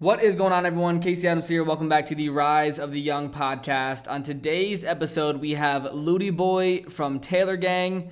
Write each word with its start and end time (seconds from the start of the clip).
What 0.00 0.22
is 0.22 0.34
going 0.34 0.54
on, 0.54 0.64
everyone? 0.64 1.00
Casey 1.00 1.28
Adams 1.28 1.46
here. 1.46 1.62
Welcome 1.62 1.90
back 1.90 2.06
to 2.06 2.14
the 2.14 2.30
Rise 2.30 2.78
of 2.78 2.90
the 2.90 2.98
Young 2.98 3.28
podcast. 3.28 4.10
On 4.10 4.22
today's 4.22 4.82
episode, 4.82 5.36
we 5.36 5.50
have 5.50 5.92
Loody 5.92 6.30
Boy 6.30 6.84
from 6.84 7.20
Taylor 7.20 7.58
Gang. 7.58 8.10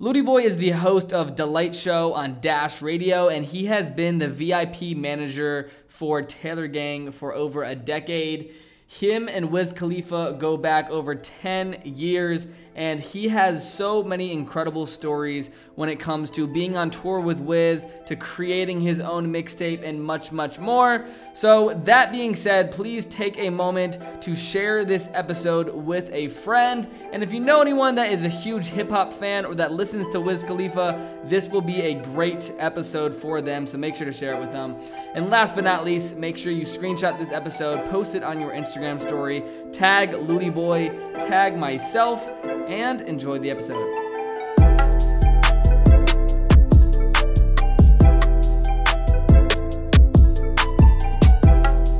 Loody 0.00 0.20
Boy 0.20 0.42
is 0.42 0.56
the 0.56 0.70
host 0.70 1.12
of 1.12 1.36
Delight 1.36 1.76
Show 1.76 2.12
on 2.12 2.40
Dash 2.40 2.82
Radio, 2.82 3.28
and 3.28 3.44
he 3.44 3.66
has 3.66 3.92
been 3.92 4.18
the 4.18 4.26
VIP 4.26 4.96
manager 4.96 5.70
for 5.86 6.22
Taylor 6.22 6.66
Gang 6.66 7.12
for 7.12 7.32
over 7.32 7.62
a 7.62 7.76
decade. 7.76 8.52
Him 8.88 9.28
and 9.28 9.52
Wiz 9.52 9.72
Khalifa 9.72 10.36
go 10.40 10.56
back 10.56 10.90
over 10.90 11.14
10 11.14 11.82
years, 11.84 12.48
and 12.78 13.00
he 13.00 13.26
has 13.26 13.68
so 13.68 14.04
many 14.04 14.32
incredible 14.32 14.86
stories 14.86 15.50
when 15.74 15.88
it 15.88 15.98
comes 15.98 16.30
to 16.30 16.46
being 16.46 16.76
on 16.76 16.90
tour 16.90 17.18
with 17.18 17.40
Wiz, 17.40 17.88
to 18.06 18.14
creating 18.14 18.80
his 18.80 19.00
own 19.00 19.32
mixtape, 19.32 19.82
and 19.82 20.02
much, 20.02 20.30
much 20.30 20.60
more. 20.60 21.04
So, 21.34 21.74
that 21.84 22.12
being 22.12 22.36
said, 22.36 22.70
please 22.70 23.04
take 23.06 23.36
a 23.38 23.50
moment 23.50 23.98
to 24.22 24.34
share 24.36 24.84
this 24.84 25.10
episode 25.12 25.74
with 25.74 26.08
a 26.12 26.28
friend. 26.28 26.88
And 27.12 27.24
if 27.24 27.32
you 27.32 27.40
know 27.40 27.60
anyone 27.60 27.96
that 27.96 28.12
is 28.12 28.24
a 28.24 28.28
huge 28.28 28.66
hip 28.66 28.90
hop 28.90 29.12
fan 29.12 29.44
or 29.44 29.56
that 29.56 29.72
listens 29.72 30.06
to 30.08 30.20
Wiz 30.20 30.44
Khalifa, 30.44 31.24
this 31.24 31.48
will 31.48 31.60
be 31.60 31.80
a 31.80 31.94
great 31.94 32.52
episode 32.58 33.12
for 33.12 33.40
them. 33.40 33.66
So, 33.66 33.76
make 33.76 33.96
sure 33.96 34.06
to 34.06 34.12
share 34.12 34.34
it 34.34 34.40
with 34.40 34.52
them. 34.52 34.76
And 35.14 35.30
last 35.30 35.56
but 35.56 35.64
not 35.64 35.84
least, 35.84 36.16
make 36.16 36.38
sure 36.38 36.52
you 36.52 36.62
screenshot 36.62 37.18
this 37.18 37.32
episode, 37.32 37.84
post 37.90 38.14
it 38.14 38.22
on 38.22 38.40
your 38.40 38.52
Instagram 38.52 39.00
story, 39.00 39.42
tag 39.72 40.12
Loody 40.12 40.50
Boy, 40.50 40.90
tag 41.18 41.56
myself, 41.56 42.30
and 42.68 43.00
enjoy 43.02 43.38
the 43.38 43.50
episode. 43.50 43.76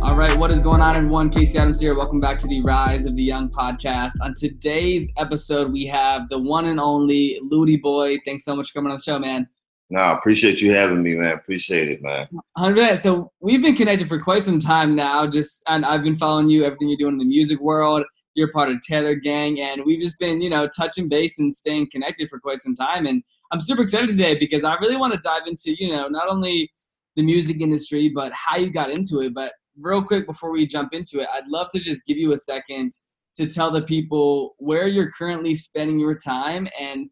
All 0.03 0.15
right, 0.15 0.39
what 0.39 0.51
is 0.51 0.61
going 0.61 0.83
on, 0.83 0.95
everyone? 0.95 1.31
Casey 1.31 1.59
Adams 1.59 1.81
here. 1.81 1.95
Welcome 1.95 2.21
back 2.21 2.39
to 2.41 2.47
the 2.47 2.61
Rise 2.61 3.07
of 3.07 3.17
the 3.17 3.23
Young 3.23 3.49
podcast. 3.49 4.13
On 4.21 4.35
today's 4.37 5.11
episode, 5.17 5.73
we 5.73 5.87
have 5.87 6.29
the 6.29 6.39
one 6.39 6.67
and 6.67 6.79
only 6.79 7.39
Loody 7.43 7.79
Boy. 7.79 8.19
Thanks 8.27 8.45
so 8.45 8.55
much 8.55 8.69
for 8.69 8.81
coming 8.81 8.91
on 8.91 8.99
the 8.99 9.03
show, 9.03 9.19
man. 9.19 9.49
No, 9.91 10.13
appreciate 10.13 10.61
you 10.61 10.75
having 10.75 11.03
me, 11.03 11.15
man. 11.15 11.33
Appreciate 11.33 11.89
it, 11.89 12.03
man. 12.03 12.29
100 12.57 12.99
So 12.99 13.33
we've 13.41 13.63
been 13.63 13.75
connected 13.75 14.07
for 14.07 14.19
quite 14.19 14.45
some 14.45 14.59
time 14.59 14.95
now. 14.95 15.27
Just 15.27 15.63
and 15.67 15.87
I've 15.87 16.03
been 16.03 16.17
following 16.17 16.51
you, 16.51 16.65
everything 16.65 16.91
you're 16.91 16.99
doing 16.99 17.15
in 17.15 17.19
the 17.19 17.25
music 17.25 17.59
world. 17.59 18.05
You're 18.39 18.53
part 18.53 18.71
of 18.71 18.81
Taylor 18.83 19.17
Gang, 19.17 19.61
and 19.61 19.83
we've 19.85 20.01
just 20.01 20.17
been, 20.21 20.41
you 20.41 20.49
know, 20.49 20.69
touching 20.69 21.09
base 21.09 21.41
and 21.41 21.53
staying 21.53 21.91
connected 21.91 22.31
for 22.31 22.39
quite 22.39 22.63
some 22.63 22.77
time. 22.77 23.05
And 23.07 23.21
I'm 23.51 23.59
super 23.59 23.83
excited 23.83 24.11
today 24.11 24.39
because 24.39 24.63
I 24.63 24.75
really 24.75 24.95
want 24.95 25.13
to 25.13 25.19
dive 25.19 25.49
into, 25.49 25.75
you 25.77 25.89
know, 25.89 26.07
not 26.07 26.29
only 26.29 26.71
the 27.17 27.25
music 27.25 27.61
industry, 27.61 28.13
but 28.15 28.33
how 28.33 28.57
you 28.57 28.73
got 28.73 28.91
into 28.91 29.23
it. 29.23 29.35
But 29.35 29.55
real 29.77 30.05
quick 30.05 30.25
before 30.25 30.53
we 30.53 30.69
jump 30.69 30.93
into 30.93 31.19
it, 31.19 31.27
I'd 31.35 31.49
love 31.49 31.69
to 31.71 31.81
just 31.81 32.07
give 32.07 32.17
you 32.17 32.33
a 32.33 32.37
second 32.37 32.93
to 33.35 33.49
tell 33.49 33.73
the 33.73 33.83
people 33.83 34.55
where 34.59 34.87
you're 34.87 35.11
currently 35.11 35.57
spending 35.57 35.99
your 35.99 36.17
time 36.17 36.69
and 36.81 37.11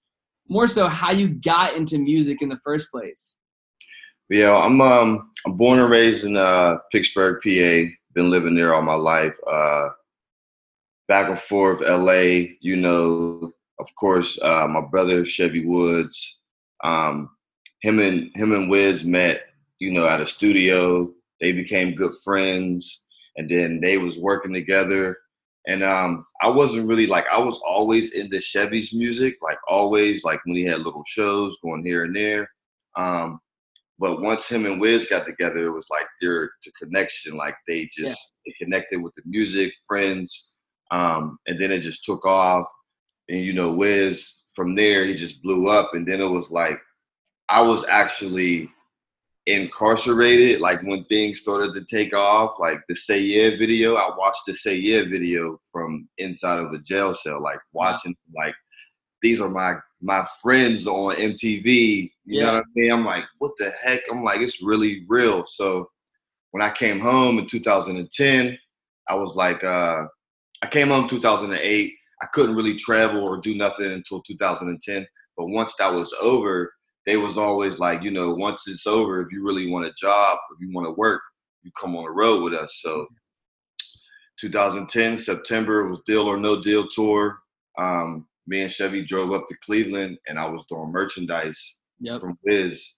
more 0.49 0.69
so 0.69 0.87
how 0.87 1.11
you 1.11 1.31
got 1.31 1.75
into 1.75 1.99
music 1.99 2.41
in 2.41 2.49
the 2.49 2.59
first 2.63 2.93
place. 2.93 3.37
Yeah, 4.31 4.57
I'm 4.57 4.81
um 4.81 5.33
I'm 5.45 5.57
born 5.57 5.81
and 5.81 5.91
raised 5.91 6.25
in 6.25 6.37
uh 6.37 6.77
Pittsburgh, 6.93 7.41
PA. 7.43 7.91
Been 8.15 8.31
living 8.31 8.55
there 8.55 8.75
all 8.75 8.83
my 8.83 8.95
life. 8.95 9.37
Uh 9.51 9.89
back 11.09 11.29
and 11.29 11.41
forth 11.41 11.81
LA, 11.81 12.49
you 12.61 12.77
know, 12.77 13.53
of 13.79 13.89
course, 13.99 14.39
uh 14.43 14.67
my 14.69 14.81
brother 14.81 15.25
Chevy 15.25 15.65
Woods. 15.65 16.41
Um 16.85 17.31
him 17.81 17.99
and 18.01 18.31
him 18.35 18.53
and 18.53 18.71
Wiz 18.71 19.05
met, 19.05 19.43
you 19.79 19.91
know, 19.93 20.07
at 20.07 20.21
a 20.21 20.27
studio. 20.27 21.13
They 21.41 21.53
became 21.53 21.95
good 21.95 22.15
friends 22.25 23.05
and 23.37 23.49
then 23.49 23.81
they 23.81 23.99
was 23.99 24.19
working 24.19 24.53
together 24.53 25.17
and 25.67 25.83
um, 25.83 26.27
I 26.43 26.49
wasn't 26.49 26.89
really 26.89 27.07
like 27.07 27.25
I 27.33 27.39
was 27.39 27.61
always 27.67 28.13
into 28.13 28.41
Chevy's 28.41 28.93
music, 28.93 29.37
like 29.43 29.59
always, 29.67 30.23
like 30.23 30.41
when 30.45 30.57
he 30.57 30.63
had 30.63 30.81
little 30.81 31.05
shows 31.07 31.59
going 31.63 31.85
here 31.85 32.05
and 32.05 32.15
there. 32.15 32.49
Um, 32.97 33.41
but 33.99 34.21
once 34.21 34.49
him 34.49 34.65
and 34.67 34.81
Wiz 34.81 35.07
got 35.07 35.27
together, 35.27 35.67
it 35.67 35.73
was 35.73 35.87
like 35.91 36.07
their 36.21 36.51
the 36.65 36.71
connection, 36.81 37.37
like 37.37 37.57
they 37.67 37.89
just 37.93 38.33
yeah. 38.47 38.53
they 38.53 38.65
connected 38.65 39.03
with 39.03 39.15
the 39.17 39.23
music, 39.27 39.73
friends, 39.89 40.53
um, 40.91 41.39
and 41.47 41.61
then 41.61 41.73
it 41.73 41.81
just 41.81 42.05
took 42.05 42.25
off. 42.25 42.67
And 43.29 43.41
you 43.41 43.53
know, 43.53 43.73
Wiz 43.73 44.43
from 44.55 44.75
there 44.75 45.05
he 45.05 45.15
just 45.15 45.43
blew 45.43 45.69
up, 45.69 45.95
and 45.95 46.07
then 46.07 46.21
it 46.21 46.29
was 46.29 46.51
like 46.51 46.79
I 47.49 47.61
was 47.63 47.85
actually 47.87 48.71
incarcerated, 49.47 50.61
like 50.61 50.83
when 50.83 51.05
things 51.05 51.41
started 51.41 51.73
to 51.75 51.85
take 51.85 52.13
off, 52.15 52.57
like 52.59 52.81
the 52.89 52.95
Say 52.95 53.21
Yeah 53.21 53.51
video, 53.51 53.95
I 53.95 54.11
watched 54.17 54.43
the 54.47 54.55
Say 54.55 54.77
Yeah 54.77 55.03
video 55.03 55.61
from 55.73 56.09
inside 56.19 56.59
of 56.59 56.73
the 56.73 56.81
jail 56.81 57.15
cell, 57.15 57.41
like 57.41 57.61
watching 57.73 58.17
like 58.35 58.55
these 59.23 59.41
are 59.41 59.49
my 59.49 59.77
my 60.03 60.27
friends 60.43 60.87
on 60.87 61.17
MTV. 61.17 61.65
You 61.65 62.41
yeah. 62.41 62.47
know 62.47 62.53
what 62.55 62.65
I 62.65 62.65
mean? 62.75 62.93
I'm 62.93 63.05
like, 63.05 63.25
what 63.39 63.53
the 63.59 63.71
heck? 63.83 64.01
I'm 64.11 64.25
like, 64.25 64.41
it's 64.41 64.63
really 64.63 65.05
real. 65.09 65.47
So 65.47 65.89
when 66.51 66.63
I 66.63 66.71
came 66.71 67.01
home 67.01 67.39
in 67.39 67.47
2010, 67.47 68.59
I 69.09 69.15
was 69.15 69.37
like, 69.37 69.63
uh, 69.63 70.05
I 70.63 70.67
came 70.67 70.89
home 70.89 71.09
2008. 71.09 71.93
I 72.23 72.27
couldn't 72.33 72.57
really 72.57 72.77
travel 72.77 73.29
or 73.29 73.39
do 73.39 73.55
nothing 73.55 73.93
until 73.93 74.23
2010. 74.23 75.07
But 75.37 75.47
once 75.49 75.75
that 75.79 75.93
was 75.93 76.15
over, 76.21 76.73
they 77.05 77.17
was 77.17 77.39
always 77.39 77.79
like, 77.79 78.03
you 78.03 78.11
know, 78.11 78.35
once 78.35 78.67
it's 78.67 78.87
over, 78.87 79.21
if 79.21 79.29
you 79.31 79.45
really 79.45 79.71
want 79.71 79.87
a 79.87 79.93
job, 79.99 80.39
if 80.55 80.61
you 80.61 80.75
want 80.75 80.87
to 80.87 80.99
work, 80.99 81.23
you 81.63 81.71
come 81.81 81.95
on 81.97 82.05
the 82.05 82.11
road 82.11 82.43
with 82.43 82.55
us. 82.55 82.81
So 82.81 83.07
2010 84.41 85.19
September 85.19 85.87
was 85.87 86.01
Deal 86.07 86.27
or 86.27 86.37
No 86.37 86.63
Deal 86.63 86.89
tour. 86.89 87.39
Um, 87.79 88.27
me 88.47 88.63
and 88.63 88.73
Chevy 88.73 89.05
drove 89.05 89.33
up 89.33 89.47
to 89.49 89.57
Cleveland, 89.65 90.19
and 90.29 90.39
I 90.39 90.49
was 90.49 90.65
doing 90.69 90.93
merchandise 90.93 91.79
yep. 92.01 92.21
from 92.21 92.39
Wiz. 92.45 92.95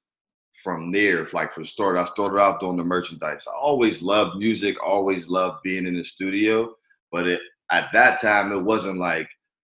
From 0.65 0.91
there, 0.91 1.29
like 1.33 1.55
for 1.55 1.61
the 1.61 1.67
start, 1.67 1.97
I 1.97 2.05
started 2.07 2.39
off 2.41 2.59
doing 2.59 2.77
the 2.77 2.83
merchandise. 2.83 3.45
I 3.47 3.57
always 3.57 4.03
loved 4.03 4.39
music, 4.39 4.77
always 4.85 5.29
loved 5.29 5.59
being 5.63 5.87
in 5.87 5.95
the 5.95 6.03
studio, 6.03 6.75
but 7.13 7.27
it, 7.27 7.41
at 7.71 7.91
that 7.93 8.21
time, 8.21 8.53
it 8.53 8.63
wasn't 8.63 8.99
like, 8.99 9.29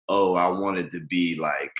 oh, 0.09 0.35
I 0.35 0.47
wanted 0.47 0.91
to 0.91 1.00
be 1.01 1.35
like 1.35 1.72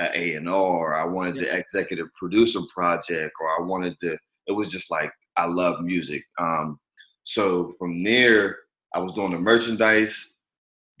a 0.00 0.36
and 0.36 0.48
R. 0.48 0.94
I 0.94 1.04
wanted 1.04 1.36
yeah. 1.36 1.42
the 1.42 1.58
executive 1.58 2.08
producer 2.14 2.60
project, 2.72 3.32
or 3.40 3.48
I 3.48 3.68
wanted 3.68 3.98
to. 4.00 4.16
It 4.46 4.52
was 4.52 4.70
just 4.70 4.90
like 4.90 5.12
I 5.36 5.46
love 5.46 5.82
music. 5.82 6.22
Um, 6.38 6.78
so 7.24 7.74
from 7.78 8.02
there, 8.02 8.58
I 8.94 8.98
was 8.98 9.12
doing 9.12 9.32
the 9.32 9.38
merchandise. 9.38 10.32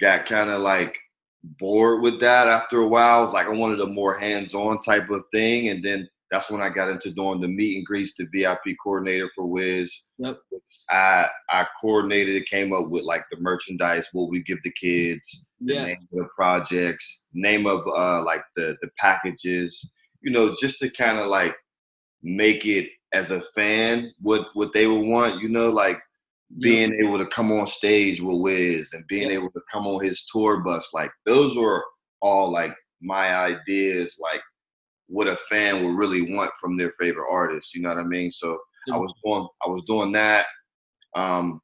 Got 0.00 0.26
kind 0.26 0.50
of 0.50 0.60
like 0.60 0.98
bored 1.58 2.02
with 2.02 2.20
that 2.20 2.48
after 2.48 2.80
a 2.80 2.88
while. 2.88 3.24
Was 3.24 3.34
Like 3.34 3.46
I 3.46 3.50
wanted 3.50 3.80
a 3.80 3.86
more 3.86 4.18
hands-on 4.18 4.80
type 4.82 5.10
of 5.10 5.24
thing, 5.32 5.68
and 5.68 5.84
then 5.84 6.08
that's 6.32 6.50
when 6.50 6.62
I 6.62 6.70
got 6.70 6.88
into 6.88 7.10
doing 7.10 7.42
the 7.42 7.46
meet 7.46 7.76
and 7.76 7.84
greets, 7.84 8.14
the 8.16 8.26
VIP 8.32 8.74
coordinator 8.82 9.30
for 9.34 9.46
Wiz. 9.46 10.08
Yep. 10.16 10.38
I 10.88 11.28
I 11.50 11.66
coordinated 11.78 12.36
it, 12.36 12.48
came 12.48 12.72
up 12.72 12.88
with 12.88 13.04
like 13.04 13.24
the 13.30 13.38
merchandise, 13.38 14.08
what 14.12 14.30
we 14.30 14.42
give 14.42 14.58
the 14.64 14.72
kids, 14.72 15.50
yeah. 15.60 15.80
the 15.80 15.86
name 15.88 16.08
of 16.10 16.18
the 16.18 16.28
projects, 16.34 17.26
name 17.34 17.66
of 17.66 17.86
uh 17.86 18.24
like 18.24 18.42
the 18.56 18.78
the 18.80 18.88
packages, 18.98 19.92
you 20.22 20.32
know, 20.32 20.56
just 20.58 20.80
to 20.80 20.90
kind 20.90 21.18
of 21.18 21.26
like 21.26 21.54
make 22.22 22.64
it 22.64 22.88
as 23.12 23.30
a 23.30 23.42
fan 23.54 24.10
what 24.22 24.48
what 24.54 24.72
they 24.72 24.86
would 24.86 25.06
want, 25.06 25.42
you 25.42 25.50
know, 25.50 25.68
like 25.68 26.00
being 26.60 26.94
able 26.98 27.18
to 27.18 27.26
come 27.26 27.52
on 27.52 27.66
stage 27.66 28.22
with 28.22 28.40
Wiz 28.40 28.94
and 28.94 29.06
being 29.06 29.30
able 29.30 29.50
to 29.50 29.60
come 29.70 29.86
on 29.86 30.02
his 30.02 30.24
tour 30.32 30.60
bus, 30.60 30.88
like 30.94 31.10
those 31.26 31.54
were 31.56 31.84
all 32.22 32.50
like 32.50 32.74
my 33.02 33.34
ideas, 33.34 34.16
like 34.18 34.40
what 35.12 35.28
a 35.28 35.38
fan 35.50 35.84
would 35.84 35.94
really 35.94 36.34
want 36.34 36.50
from 36.58 36.76
their 36.76 36.92
favorite 36.98 37.30
artist. 37.30 37.74
You 37.74 37.82
know 37.82 37.90
what 37.90 37.98
I 37.98 38.04
mean? 38.04 38.30
So 38.30 38.58
I 38.90 38.96
was 38.96 39.12
doing 39.24 39.46
I 39.64 39.68
was 39.68 39.82
doing 39.82 40.10
that. 40.12 40.46
Um, 41.14 41.60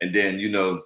and 0.00 0.14
then, 0.14 0.38
you 0.38 0.50
know, 0.50 0.82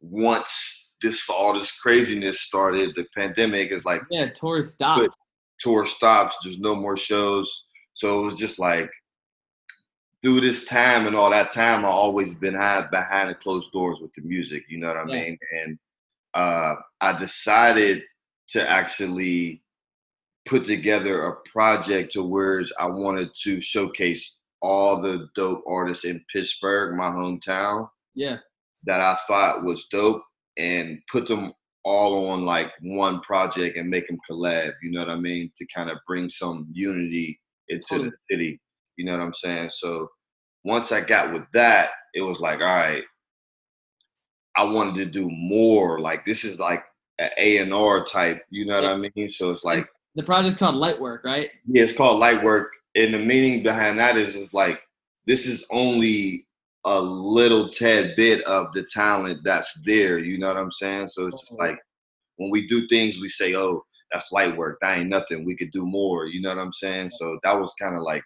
once 0.00 0.94
this 1.02 1.28
all 1.28 1.52
this 1.52 1.72
craziness 1.72 2.40
started, 2.40 2.94
the 2.96 3.04
pandemic 3.14 3.70
is 3.72 3.84
like 3.84 4.00
Yeah, 4.10 4.30
tour 4.30 4.62
stopped. 4.62 5.14
Tour 5.60 5.84
stops, 5.84 6.36
there's 6.42 6.58
no 6.58 6.74
more 6.74 6.96
shows. 6.96 7.66
So 7.92 8.22
it 8.22 8.24
was 8.24 8.36
just 8.36 8.58
like 8.58 8.90
through 10.22 10.40
this 10.40 10.64
time 10.64 11.06
and 11.06 11.14
all 11.14 11.30
that 11.30 11.50
time 11.50 11.84
I 11.84 11.88
always 11.88 12.34
been 12.34 12.54
behind 12.54 12.90
behind 12.90 13.30
the 13.30 13.34
closed 13.34 13.70
doors 13.72 13.98
with 14.00 14.12
the 14.16 14.22
music, 14.22 14.62
you 14.68 14.78
know 14.78 14.88
what 14.88 14.96
I 14.96 15.04
yeah. 15.08 15.20
mean? 15.24 15.38
And 15.62 15.78
uh 16.32 16.74
I 17.02 17.18
decided 17.18 18.02
to 18.50 18.68
actually 18.68 19.62
put 20.48 20.66
together 20.66 21.26
a 21.26 21.36
project 21.50 22.12
to 22.12 22.22
where 22.22 22.64
I 22.78 22.86
wanted 22.86 23.30
to 23.44 23.60
showcase 23.60 24.36
all 24.60 25.00
the 25.00 25.28
dope 25.36 25.62
artists 25.68 26.04
in 26.04 26.24
Pittsburgh, 26.32 26.96
my 26.96 27.10
hometown. 27.10 27.88
Yeah. 28.14 28.38
That 28.84 29.00
I 29.00 29.18
thought 29.26 29.64
was 29.64 29.86
dope 29.90 30.22
and 30.56 30.98
put 31.10 31.28
them 31.28 31.52
all 31.84 32.28
on 32.30 32.44
like 32.44 32.70
one 32.80 33.20
project 33.20 33.76
and 33.76 33.88
make 33.88 34.06
them 34.08 34.18
collab, 34.30 34.72
you 34.82 34.90
know 34.90 35.00
what 35.00 35.10
I 35.10 35.16
mean? 35.16 35.50
To 35.58 35.66
kind 35.74 35.90
of 35.90 35.98
bring 36.06 36.28
some 36.28 36.66
unity 36.72 37.40
into 37.68 37.98
the 37.98 38.12
city. 38.30 38.60
You 38.96 39.04
know 39.04 39.12
what 39.12 39.22
I'm 39.22 39.34
saying? 39.34 39.70
So 39.70 40.08
once 40.64 40.90
I 40.92 41.00
got 41.00 41.32
with 41.32 41.44
that, 41.54 41.90
it 42.14 42.22
was 42.22 42.40
like, 42.40 42.60
all 42.60 42.66
right, 42.66 43.04
I 44.56 44.64
wanted 44.64 44.96
to 44.96 45.06
do 45.06 45.28
more. 45.30 46.00
Like 46.00 46.26
this 46.26 46.44
is 46.44 46.58
like 46.58 46.82
an 47.18 47.30
A 47.36 47.58
and 47.58 47.72
R 47.72 48.04
type, 48.04 48.42
you 48.50 48.66
know 48.66 48.80
what 48.80 48.84
I 48.84 48.96
mean? 48.96 49.30
So 49.30 49.50
it's 49.50 49.64
like 49.64 49.86
the 50.18 50.24
project's 50.24 50.58
called 50.58 50.74
Light 50.74 51.00
Work, 51.00 51.24
right? 51.24 51.48
Yeah, 51.66 51.84
it's 51.84 51.92
called 51.92 52.18
Light 52.18 52.42
Work. 52.42 52.72
And 52.96 53.14
the 53.14 53.20
meaning 53.20 53.62
behind 53.62 54.00
that 54.00 54.16
is 54.16 54.34
is 54.34 54.52
like 54.52 54.80
this 55.28 55.46
is 55.46 55.64
only 55.70 56.44
a 56.84 57.00
little 57.00 57.70
tad 57.70 58.16
bit 58.16 58.42
of 58.44 58.72
the 58.72 58.84
talent 58.92 59.40
that's 59.44 59.80
there. 59.84 60.18
You 60.18 60.38
know 60.38 60.48
what 60.48 60.56
I'm 60.56 60.72
saying? 60.72 61.08
So 61.08 61.28
it's 61.28 61.42
just 61.42 61.52
oh. 61.52 61.64
like 61.64 61.78
when 62.36 62.50
we 62.50 62.66
do 62.66 62.88
things, 62.88 63.20
we 63.20 63.28
say, 63.28 63.54
"Oh, 63.54 63.84
that's 64.10 64.32
light 64.32 64.56
work. 64.56 64.78
That 64.80 64.98
ain't 64.98 65.08
nothing. 65.08 65.44
We 65.44 65.56
could 65.56 65.70
do 65.70 65.86
more." 65.86 66.26
You 66.26 66.40
know 66.42 66.48
what 66.48 66.58
I'm 66.58 66.72
saying? 66.72 67.10
So 67.10 67.38
that 67.44 67.56
was 67.56 67.72
kind 67.80 67.96
of 67.96 68.02
like 68.02 68.24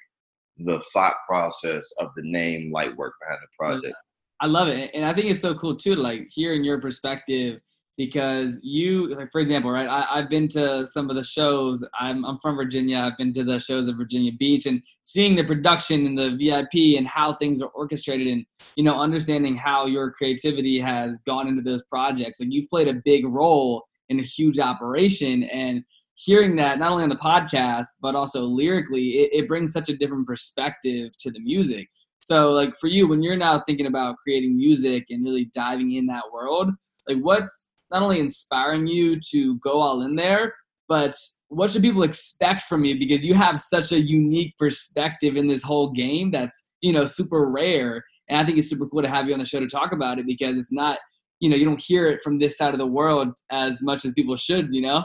the 0.56 0.81
thought 0.95 1.15
process 1.29 1.87
of 1.99 2.09
the 2.17 2.23
name 2.25 2.73
Light 2.73 2.97
Work 2.97 3.15
behind 3.21 3.41
the 3.43 3.49
project. 3.59 3.97
I 4.41 4.47
love 4.47 4.69
it, 4.69 4.91
and 4.95 5.05
I 5.05 5.12
think 5.12 5.27
it's 5.27 5.43
so 5.43 5.55
cool 5.55 5.77
too. 5.77 5.97
Like 5.97 6.29
hearing 6.31 6.65
your 6.65 6.81
perspective 6.81 7.61
because 7.97 8.59
you 8.62 9.15
like 9.15 9.31
for 9.31 9.41
example 9.41 9.71
right 9.71 9.89
I, 9.89 10.21
have 10.21 10.31
been 10.31 10.49
to 10.49 10.87
some 10.87 11.11
of 11.11 11.17
the 11.17 11.23
shows. 11.23 11.85
I'm, 11.99 12.25
I'm 12.25 12.39
from 12.39 12.56
virginia. 12.56 12.99
I've 12.99 13.19
been 13.19 13.33
to 13.35 13.44
the 13.44 13.59
shows 13.59 13.89
of 13.89 13.97
virginia 13.97 14.33
beach 14.39 14.67
and 14.67 14.83
seeing 15.03 15.37
the 15.37 15.44
production 15.44 16.06
and 16.06 16.19
the 16.19 16.37
vip 16.37 16.99
and 16.99 17.06
how 17.06 17.35
things 17.35 17.61
are 17.61 17.71
orchestrated 17.71 18.29
and 18.29 18.47
you 18.77 18.85
know 18.85 18.99
understanding 18.99 19.56
how 19.56 19.87
your 19.87 20.11
creativity 20.11 20.79
has 20.79 21.19
gone 21.27 21.49
into 21.49 21.62
those 21.62 21.83
projects. 21.85 22.41
Like 22.41 22.53
you've 22.53 22.69
played 22.71 22.89
a 22.89 23.00
big 23.05 23.27
role 23.27 23.85
in 24.09 24.19
a 24.21 24.25
huge 24.25 24.59
operation 24.59 25.45
and 25.45 25.83
hearing 26.15 26.56
that 26.56 26.79
not 26.79 26.93
only 26.93 27.03
on 27.03 27.09
the 27.09 27.17
podcast 27.17 27.87
but 28.00 28.15
also 28.15 28.43
lyrically 28.45 29.21
it, 29.21 29.31
it 29.33 29.49
brings 29.49 29.73
such 29.73 29.88
a 29.88 29.97
different 29.97 30.27
perspective 30.27 31.11
to 31.19 31.31
the 31.31 31.41
music. 31.41 31.88
So 32.21 32.53
like 32.53 32.75
for 32.77 32.87
you 32.87 33.06
when 33.06 33.23
you're 33.23 33.37
now 33.37 33.62
thinking 33.67 33.87
about 33.87 34.17
creating 34.23 34.56
music 34.56 35.06
and 35.11 35.25
really 35.25 35.50
diving 35.53 35.95
in 35.95 36.06
that 36.06 36.25
world 36.33 36.71
like 37.09 37.19
what's 37.19 37.72
not 37.93 38.03
only 38.03 38.21
inspiring 38.21 38.87
you 38.87 39.21
to 39.31 39.59
go 39.59 39.81
all 39.81 40.03
in 40.03 40.17
there, 40.17 40.55
but 40.89 41.15
what 41.49 41.71
should 41.71 41.83
people 41.83 42.03
expect 42.03 42.62
from 42.62 42.85
you? 42.85 42.99
Because 42.99 43.25
you 43.25 43.35
have 43.35 43.61
such 43.61 43.93
a 43.93 44.00
unique 44.00 44.56
perspective 44.59 45.37
in 45.37 45.47
this 45.47 45.62
whole 45.62 45.93
game 45.93 46.31
that's 46.31 46.71
you 46.81 46.93
know 46.93 47.05
super 47.05 47.49
rare. 47.50 48.03
And 48.29 48.39
i 48.39 48.44
think 48.44 48.56
it's 48.56 48.71
super 48.71 48.87
cool 48.87 49.03
to 49.03 49.09
have 49.09 49.27
you 49.27 49.35
on 49.35 49.41
the 49.41 49.47
show 49.47 49.61
to 49.61 49.67
talk 49.67 49.93
about 49.93 50.19
it 50.19 50.27
because 50.27 50.56
it's 50.56 50.73
not 50.73 50.99
you 51.41 51.50
know 51.50 51.56
you 51.56 51.65
don't 51.65 51.81
hear 51.81 52.06
it 52.06 52.23
from 52.23 52.39
this 52.39 52.56
side 52.56 52.73
of 52.73 52.79
the 52.79 52.87
world 52.87 53.37
as 53.50 53.83
much 53.83 54.05
as 54.05 54.12
people 54.12 54.37
should 54.37 54.73
you 54.73 54.81
know? 54.81 55.03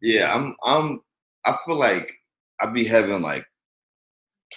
Yeah 0.00 0.32
i'm 0.32 0.56
i'm 0.64 1.00
i 1.44 1.54
feel 1.66 1.76
like 1.76 2.10
i 2.60 2.64
would 2.64 2.74
be 2.74 2.84
having 2.84 3.20
like 3.20 3.44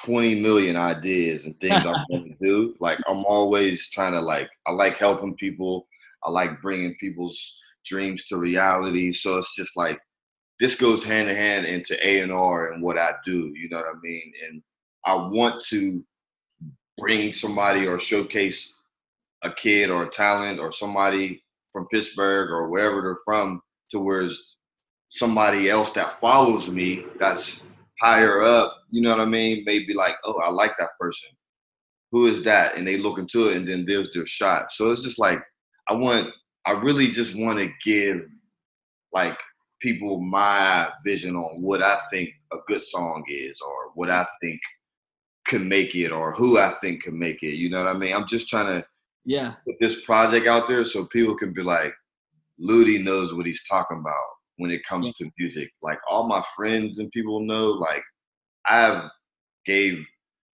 20 0.05 0.39
million 0.41 0.75
ideas 0.75 1.45
and 1.45 1.59
things 1.59 1.85
i 1.85 1.91
want 2.09 2.27
to 2.27 2.35
do. 2.41 2.75
Like 2.79 2.99
i'm 3.07 3.25
always 3.25 3.89
trying 3.89 4.13
to 4.13 4.21
like 4.21 4.47
i 4.67 4.71
like 4.71 4.97
helping 4.97 5.35
people 5.35 5.87
I 6.23 6.31
like 6.31 6.61
bringing 6.61 6.95
people's 6.99 7.57
dreams 7.85 8.25
to 8.27 8.37
reality. 8.37 9.13
So 9.13 9.37
it's 9.37 9.55
just 9.55 9.75
like 9.75 9.99
this 10.59 10.75
goes 10.75 11.03
hand 11.03 11.29
in 11.29 11.35
hand 11.35 11.65
into 11.65 11.95
A 12.07 12.21
and 12.21 12.31
R 12.31 12.71
and 12.71 12.81
what 12.81 12.97
I 12.97 13.11
do. 13.25 13.53
You 13.55 13.69
know 13.69 13.77
what 13.77 13.87
I 13.87 13.99
mean? 14.01 14.31
And 14.47 14.61
I 15.05 15.15
want 15.15 15.63
to 15.65 16.03
bring 16.97 17.31
somebody 17.33 17.85
or 17.85 17.99
showcase 17.99 18.75
a 19.43 19.51
kid 19.51 19.91
or 19.91 20.03
a 20.03 20.09
talent 20.09 20.59
or 20.59 20.71
somebody 20.71 21.43
from 21.71 21.87
Pittsburgh 21.89 22.49
or 22.49 22.69
wherever 22.69 23.01
they're 23.01 23.19
from 23.23 23.61
to 23.91 23.99
where 23.99 24.27
somebody 25.09 25.69
else 25.69 25.91
that 25.91 26.19
follows 26.19 26.69
me 26.69 27.05
that's 27.19 27.67
higher 28.01 28.41
up, 28.41 28.75
you 28.89 29.01
know 29.01 29.11
what 29.11 29.21
I 29.21 29.25
mean, 29.25 29.63
Maybe 29.65 29.93
like, 29.93 30.15
oh, 30.25 30.39
I 30.39 30.49
like 30.49 30.73
that 30.79 30.89
person. 30.99 31.29
Who 32.11 32.27
is 32.27 32.43
that? 32.43 32.75
And 32.75 32.87
they 32.87 32.97
look 32.97 33.19
into 33.19 33.49
it 33.49 33.57
and 33.57 33.67
then 33.67 33.85
there's 33.87 34.11
their 34.13 34.25
shot. 34.25 34.71
So 34.71 34.91
it's 34.91 35.03
just 35.03 35.19
like 35.19 35.39
I 35.89 35.93
want 35.93 36.29
I 36.65 36.71
really 36.71 37.07
just 37.07 37.35
want 37.35 37.59
to 37.59 37.71
give 37.83 38.21
like 39.13 39.37
people 39.81 40.19
my 40.19 40.89
vision 41.05 41.35
on 41.35 41.61
what 41.61 41.81
I 41.81 41.99
think 42.11 42.29
a 42.51 42.57
good 42.67 42.83
song 42.83 43.23
is 43.27 43.61
or 43.61 43.91
what 43.95 44.09
I 44.09 44.25
think 44.41 44.59
can 45.45 45.67
make 45.67 45.95
it 45.95 46.11
or 46.11 46.33
who 46.33 46.59
I 46.59 46.73
think 46.81 47.03
can 47.03 47.17
make 47.17 47.41
it. 47.41 47.55
You 47.55 47.69
know 47.69 47.83
what 47.83 47.95
I 47.95 47.97
mean? 47.97 48.13
I'm 48.13 48.27
just 48.27 48.49
trying 48.49 48.67
to 48.67 48.85
yeah 49.25 49.53
put 49.65 49.75
this 49.79 50.03
project 50.03 50.47
out 50.47 50.67
there 50.67 50.85
so 50.85 51.05
people 51.05 51.35
can 51.35 51.53
be 51.53 51.63
like, 51.63 51.93
Loody 52.59 52.97
knows 52.97 53.33
what 53.33 53.45
he's 53.45 53.63
talking 53.67 53.99
about 53.99 54.25
when 54.57 54.71
it 54.71 54.85
comes 54.85 55.13
yeah. 55.19 55.27
to 55.27 55.31
music. 55.39 55.69
Like 55.81 55.99
all 56.09 56.27
my 56.27 56.43
friends 56.55 56.99
and 56.99 57.11
people 57.11 57.41
know, 57.41 57.67
like 57.67 58.03
I've 58.67 59.09
gave, 59.65 60.05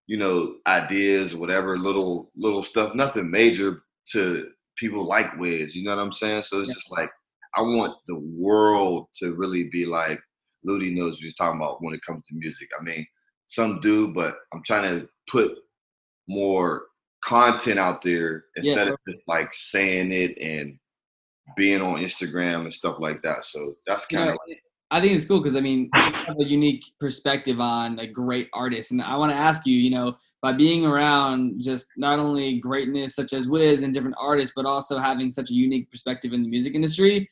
you 0.07 0.17
know, 0.17 0.57
ideas, 0.67 1.33
whatever, 1.33 1.77
little 1.77 2.31
little 2.35 2.61
stuff, 2.61 2.93
nothing 2.93 3.31
major 3.31 3.83
to 4.11 4.49
people 4.77 5.05
like 5.05 5.37
Wiz. 5.37 5.75
You 5.75 5.83
know 5.83 5.95
what 5.95 6.01
I'm 6.01 6.11
saying? 6.11 6.43
So 6.43 6.61
it's 6.61 6.69
yeah. 6.69 6.73
just 6.73 6.91
like 6.91 7.09
I 7.55 7.61
want 7.61 7.95
the 8.07 8.19
world 8.19 9.07
to 9.17 9.35
really 9.35 9.69
be 9.71 9.85
like 9.85 10.19
Loody 10.63 10.93
knows 10.93 11.13
what 11.13 11.21
he's 11.21 11.35
talking 11.35 11.59
about 11.59 11.81
when 11.81 11.93
it 11.93 12.01
comes 12.07 12.25
to 12.27 12.35
music. 12.35 12.69
I 12.79 12.83
mean, 12.83 13.05
some 13.47 13.79
do, 13.81 14.13
but 14.13 14.37
I'm 14.53 14.63
trying 14.65 14.99
to 14.99 15.07
put 15.29 15.57
more 16.27 16.85
content 17.23 17.79
out 17.79 18.01
there 18.01 18.45
instead 18.55 18.87
yeah. 18.87 18.93
of 18.93 18.99
just 19.07 19.27
like 19.27 19.53
saying 19.53 20.11
it 20.11 20.37
and 20.39 20.77
being 21.57 21.81
on 21.81 21.99
Instagram 21.99 22.61
and 22.63 22.73
stuff 22.73 22.97
like 22.99 23.21
that. 23.23 23.45
So 23.45 23.75
that's 23.85 24.05
kind 24.05 24.29
of 24.29 24.37
like 24.47 24.62
I 24.93 25.01
think 25.01 25.13
it's 25.13 25.25
cool 25.25 25.41
because 25.41 25.55
I 25.55 25.59
mean, 25.59 25.89
you 25.95 26.01
have 26.27 26.39
a 26.39 26.43
unique 26.43 26.85
perspective 26.99 27.59
on 27.59 27.97
a 27.97 28.05
great 28.05 28.47
artist, 28.53 28.91
and 28.91 29.01
I 29.01 29.17
want 29.17 29.31
to 29.31 29.35
ask 29.35 29.65
you, 29.65 29.75
you 29.75 29.89
know, 29.89 30.17
by 30.39 30.53
being 30.53 30.85
around 30.85 31.59
just 31.59 31.87
not 31.97 32.19
only 32.19 32.59
greatness 32.59 33.15
such 33.15 33.33
as 33.33 33.47
Wiz 33.47 33.81
and 33.81 33.91
different 33.91 34.17
artists, 34.19 34.53
but 34.55 34.67
also 34.67 34.99
having 34.99 35.31
such 35.31 35.49
a 35.49 35.53
unique 35.55 35.89
perspective 35.89 36.31
in 36.31 36.43
the 36.43 36.47
music 36.47 36.75
industry, 36.75 37.27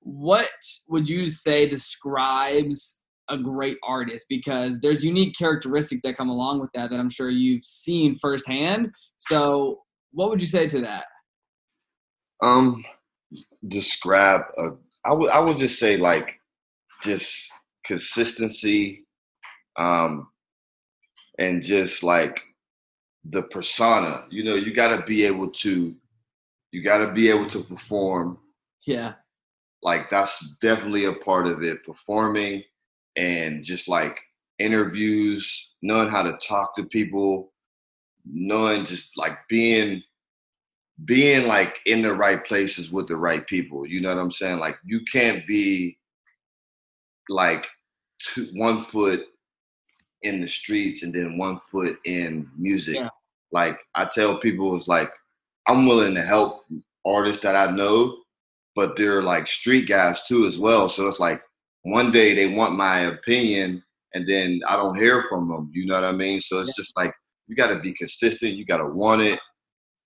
what 0.00 0.50
would 0.90 1.08
you 1.08 1.24
say 1.24 1.66
describes 1.66 3.00
a 3.30 3.38
great 3.38 3.78
artist? 3.82 4.26
Because 4.28 4.78
there's 4.80 5.02
unique 5.02 5.34
characteristics 5.38 6.02
that 6.02 6.18
come 6.18 6.28
along 6.28 6.60
with 6.60 6.70
that 6.74 6.90
that 6.90 7.00
I'm 7.00 7.08
sure 7.08 7.30
you've 7.30 7.64
seen 7.64 8.14
firsthand. 8.14 8.92
So, 9.16 9.80
what 10.12 10.28
would 10.28 10.42
you 10.42 10.48
say 10.48 10.66
to 10.66 10.82
that? 10.82 11.06
Um, 12.42 12.84
describe 13.66 14.42
a. 14.58 14.72
I 15.06 15.12
would 15.14 15.30
I 15.30 15.38
would 15.38 15.56
just 15.56 15.78
say 15.78 15.96
like 15.96 16.35
just 17.06 17.50
consistency 17.84 19.06
um, 19.78 20.28
and 21.38 21.62
just 21.62 22.02
like 22.02 22.40
the 23.24 23.42
persona. 23.44 24.26
You 24.30 24.44
know, 24.44 24.54
you 24.54 24.74
got 24.74 24.96
to 24.96 25.06
be 25.06 25.24
able 25.24 25.50
to 25.50 25.94
you 26.72 26.82
got 26.82 26.98
to 26.98 27.12
be 27.12 27.30
able 27.30 27.48
to 27.50 27.62
perform. 27.62 28.38
Yeah. 28.86 29.14
Like 29.82 30.10
that's 30.10 30.56
definitely 30.60 31.04
a 31.04 31.14
part 31.14 31.46
of 31.46 31.62
it, 31.62 31.84
performing 31.84 32.62
and 33.16 33.64
just 33.64 33.88
like 33.88 34.18
interviews, 34.58 35.70
knowing 35.82 36.08
how 36.08 36.22
to 36.22 36.36
talk 36.46 36.76
to 36.76 36.84
people, 36.84 37.52
knowing 38.24 38.84
just 38.84 39.16
like 39.16 39.38
being 39.48 40.02
being 41.04 41.46
like 41.46 41.76
in 41.84 42.00
the 42.00 42.12
right 42.12 42.44
places 42.46 42.90
with 42.90 43.06
the 43.06 43.16
right 43.16 43.46
people. 43.46 43.86
You 43.86 44.00
know 44.00 44.14
what 44.14 44.20
I'm 44.20 44.32
saying? 44.32 44.58
Like 44.58 44.76
you 44.84 45.00
can't 45.10 45.46
be 45.46 45.98
like 47.28 47.66
two, 48.20 48.48
one 48.54 48.84
foot 48.84 49.26
in 50.22 50.40
the 50.40 50.48
streets 50.48 51.02
and 51.02 51.14
then 51.14 51.38
one 51.38 51.60
foot 51.70 51.98
in 52.04 52.48
music. 52.56 52.96
Yeah. 52.96 53.08
Like 53.52 53.78
I 53.94 54.06
tell 54.06 54.40
people, 54.40 54.76
it's 54.76 54.88
like 54.88 55.10
I'm 55.66 55.86
willing 55.86 56.14
to 56.14 56.22
help 56.22 56.64
artists 57.04 57.42
that 57.42 57.56
I 57.56 57.70
know, 57.70 58.18
but 58.74 58.96
they're 58.96 59.22
like 59.22 59.46
street 59.46 59.88
guys 59.88 60.22
too 60.24 60.46
as 60.46 60.58
well. 60.58 60.88
So 60.88 61.06
it's 61.06 61.20
like 61.20 61.42
one 61.82 62.10
day 62.10 62.34
they 62.34 62.54
want 62.54 62.74
my 62.74 63.00
opinion 63.02 63.82
and 64.14 64.26
then 64.26 64.60
I 64.66 64.76
don't 64.76 64.96
hear 64.96 65.24
from 65.28 65.48
them. 65.48 65.70
You 65.72 65.86
know 65.86 65.94
what 65.94 66.04
I 66.04 66.12
mean? 66.12 66.40
So 66.40 66.60
it's 66.60 66.70
yeah. 66.70 66.82
just 66.82 66.96
like 66.96 67.14
you 67.46 67.54
got 67.54 67.68
to 67.68 67.80
be 67.80 67.92
consistent. 67.92 68.54
You 68.54 68.64
got 68.64 68.78
to 68.78 68.86
want 68.86 69.22
it. 69.22 69.38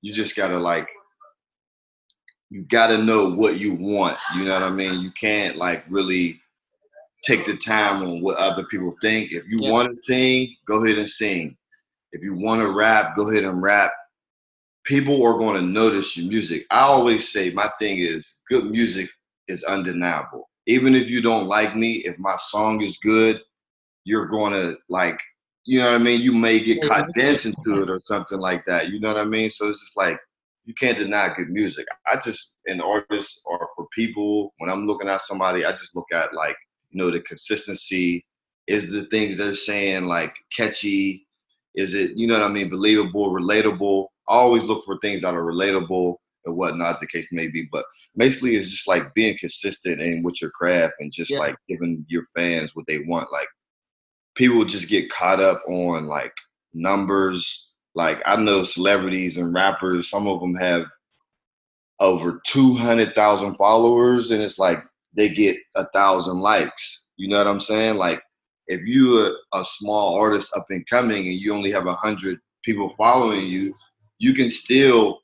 You 0.03 0.13
just 0.13 0.37
got 0.37 0.49
to 0.49 0.59
like 0.59 0.89
you 2.51 2.63
got 2.63 2.89
to 2.89 2.99
know 2.99 3.31
what 3.31 3.59
you 3.59 3.75
want. 3.75 4.19
You 4.37 4.45
know 4.45 4.55
what 4.55 4.65
I 4.65 4.71
mean? 4.71 5.01
You 5.01 5.13
can't 5.13 5.57
like 5.57 5.85
really 5.89 6.41
take 7.25 7.47
the 7.47 7.57
time 7.57 8.03
on 8.03 8.23
what 8.23 8.37
other 8.37 8.65
people 8.65 8.95
think. 9.03 9.33
If 9.33 9.45
you 9.49 9.59
yeah. 9.61 9.71
want 9.71 9.91
to 9.91 9.97
sing, 9.97 10.55
go 10.67 10.85
ahead 10.85 10.99
and 10.99 11.09
sing. 11.09 11.57
If 12.13 12.23
you 12.23 12.35
want 12.35 12.63
to 12.63 12.73
rap, 12.73 13.15
go 13.15 13.31
ahead 13.31 13.45
and 13.45 13.63
rap. 13.63 13.93
People 14.85 15.25
are 15.25 15.39
going 15.39 15.57
to 15.57 15.63
notice 15.63 16.17
your 16.17 16.29
music. 16.29 16.67
I 16.71 16.81
always 16.81 17.31
say 17.31 17.51
my 17.51 17.71
thing 17.79 17.99
is 17.99 18.39
good 18.49 18.71
music 18.71 19.09
is 19.49 19.65
undeniable. 19.65 20.49
Even 20.67 20.95
if 20.95 21.09
you 21.09 21.21
don't 21.21 21.47
like 21.47 21.77
me, 21.77 21.97
if 22.05 22.19
my 22.19 22.37
song 22.49 22.83
is 22.83 22.99
good, 22.99 23.41
you're 24.05 24.27
going 24.27 24.53
to 24.53 24.77
like, 24.89 25.19
you 25.65 25.79
know 25.79 25.93
what 25.93 26.01
I 26.01 26.05
mean? 26.05 26.21
You 26.21 26.33
may 26.33 26.59
get 26.59 26.83
caught 26.83 27.13
dancing 27.15 27.55
to 27.65 27.83
it 27.83 27.91
or 27.91 28.01
something 28.05 28.39
like 28.39 28.65
that. 28.67 28.89
You 28.89 28.99
know 28.99 29.13
what 29.13 29.21
I 29.21 29.27
mean? 29.27 29.51
So 29.51 29.69
it's 29.69 29.81
just 29.81 29.97
like, 29.97 30.19
you 30.65 30.75
can't 30.75 30.99
deny 30.99 31.33
good 31.37 31.51
music. 31.51 31.87
I 32.11 32.17
just, 32.17 32.57
an 32.67 32.81
artist 32.81 33.43
or 33.45 33.69
for 33.77 33.87
people, 33.95 34.53
when 34.59 34.71
I'm 34.71 34.87
looking 34.87 35.09
at 35.09 35.23
somebody, 35.23 35.65
I 35.65 35.73
just 35.73 35.95
look 35.95 36.07
at 36.13 36.35
like 36.35 36.57
you 36.91 37.03
know, 37.03 37.11
the 37.11 37.21
consistency 37.21 38.25
is 38.67 38.91
the 38.91 39.05
things 39.07 39.37
they're 39.37 39.55
saying 39.55 40.05
like 40.05 40.35
catchy. 40.57 41.27
is 41.75 41.95
it 41.95 42.13
you 42.17 42.27
know 42.27 42.35
what 42.35 42.45
I 42.45 42.49
mean, 42.49 42.69
believable, 42.69 43.33
relatable. 43.33 44.07
I 44.29 44.35
always 44.35 44.65
look 44.65 44.85
for 44.85 44.99
things 44.99 45.23
that 45.23 45.35
are 45.35 45.43
relatable 45.43 46.17
and 46.45 46.57
whatnot, 46.57 47.01
the 47.01 47.07
case 47.07 47.29
may 47.33 47.49
be. 47.49 47.69
But 47.71 47.85
basically, 48.17 48.57
it's 48.57 48.71
just 48.71 48.89
like 48.89 49.13
being 49.15 49.37
consistent 49.39 50.01
in 50.01 50.23
with 50.23 50.41
your 50.41 50.51
craft 50.51 50.95
and 51.01 51.13
just 51.13 51.31
yeah. 51.31 51.39
like 51.39 51.57
giving 51.69 52.05
your 52.09 52.25
fans 52.37 52.75
what 52.75 52.87
they 52.87 53.01
want. 53.01 53.33
Like 53.33 53.49
people 54.35 54.65
just 54.65 54.89
get 54.89 55.11
caught 55.11 55.41
up 55.41 55.63
on 55.69 56.07
like 56.07 56.33
numbers. 56.73 57.73
Like 57.95 58.23
I 58.25 58.37
know 58.37 58.63
celebrities 58.63 59.37
and 59.37 59.53
rappers, 59.53 60.09
some 60.09 60.29
of 60.29 60.41
them 60.41 60.55
have 60.55 60.87
over 61.99 62.41
200,000 62.47 63.57
followers 63.57 64.31
and 64.31 64.43
it's 64.43 64.59
like 64.59 64.83
they 65.15 65.29
get 65.29 65.57
a 65.75 65.87
thousand 65.89 66.41
likes. 66.41 67.05
You 67.17 67.29
know 67.29 67.39
what 67.39 67.47
I'm 67.47 67.61
saying? 67.61 67.97
Like 67.97 68.23
if 68.67 68.81
you're 68.83 69.33
a 69.53 69.65
small 69.65 70.15
artist 70.15 70.53
up 70.57 70.67
and 70.71 70.87
coming 70.87 71.27
and 71.27 71.39
you 71.39 71.55
only 71.55 71.73
have 71.73 71.87
a 71.87 71.95
hundred 71.95 72.39
people 72.65 72.95
following 72.97 73.47
you, 73.47 73.75
you 74.19 74.33
can 74.35 74.51
still 74.51 75.21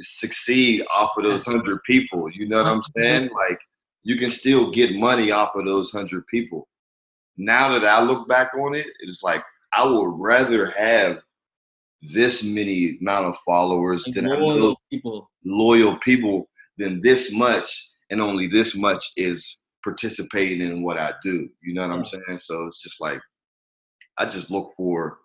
succeed 0.00 0.84
off 0.94 1.16
of 1.16 1.24
those 1.24 1.46
hundred 1.46 1.82
people. 1.84 2.30
You 2.30 2.48
know 2.48 2.62
what 2.62 2.66
I'm 2.66 2.82
saying? 2.96 3.30
Like 3.32 3.58
you 4.02 4.16
can 4.16 4.30
still 4.30 4.70
get 4.70 4.96
money 4.96 5.30
off 5.30 5.54
of 5.54 5.64
those 5.64 5.90
hundred 5.90 6.26
people. 6.26 6.68
Now 7.36 7.70
that 7.70 7.86
I 7.86 8.02
look 8.02 8.28
back 8.28 8.50
on 8.54 8.74
it, 8.74 8.86
it's 9.00 9.22
like 9.22 9.42
I 9.72 9.86
would 9.86 10.14
rather 10.18 10.66
have 10.66 11.20
this 12.02 12.44
many 12.44 12.98
amount 13.00 13.26
of 13.26 13.36
followers 13.46 14.06
like 14.06 14.14
than 14.14 14.26
loyal 14.26 14.78
people. 14.90 15.30
loyal 15.44 15.96
people 15.98 16.48
than 16.76 17.00
this 17.00 17.32
much 17.32 17.93
and 18.14 18.22
only 18.22 18.46
this 18.46 18.76
much 18.76 19.10
is 19.16 19.58
participating 19.82 20.60
in 20.60 20.84
what 20.84 20.98
I 20.98 21.14
do. 21.24 21.48
You 21.64 21.74
know 21.74 21.82
what. 21.82 21.90
I'm 21.90 22.04
saying? 22.04 22.38
So 22.38 22.66
it's 22.68 22.80
just 22.80 23.00
like 23.00 23.20
I 24.18 24.24
just 24.24 24.52
look 24.52 24.70
for 24.76 25.18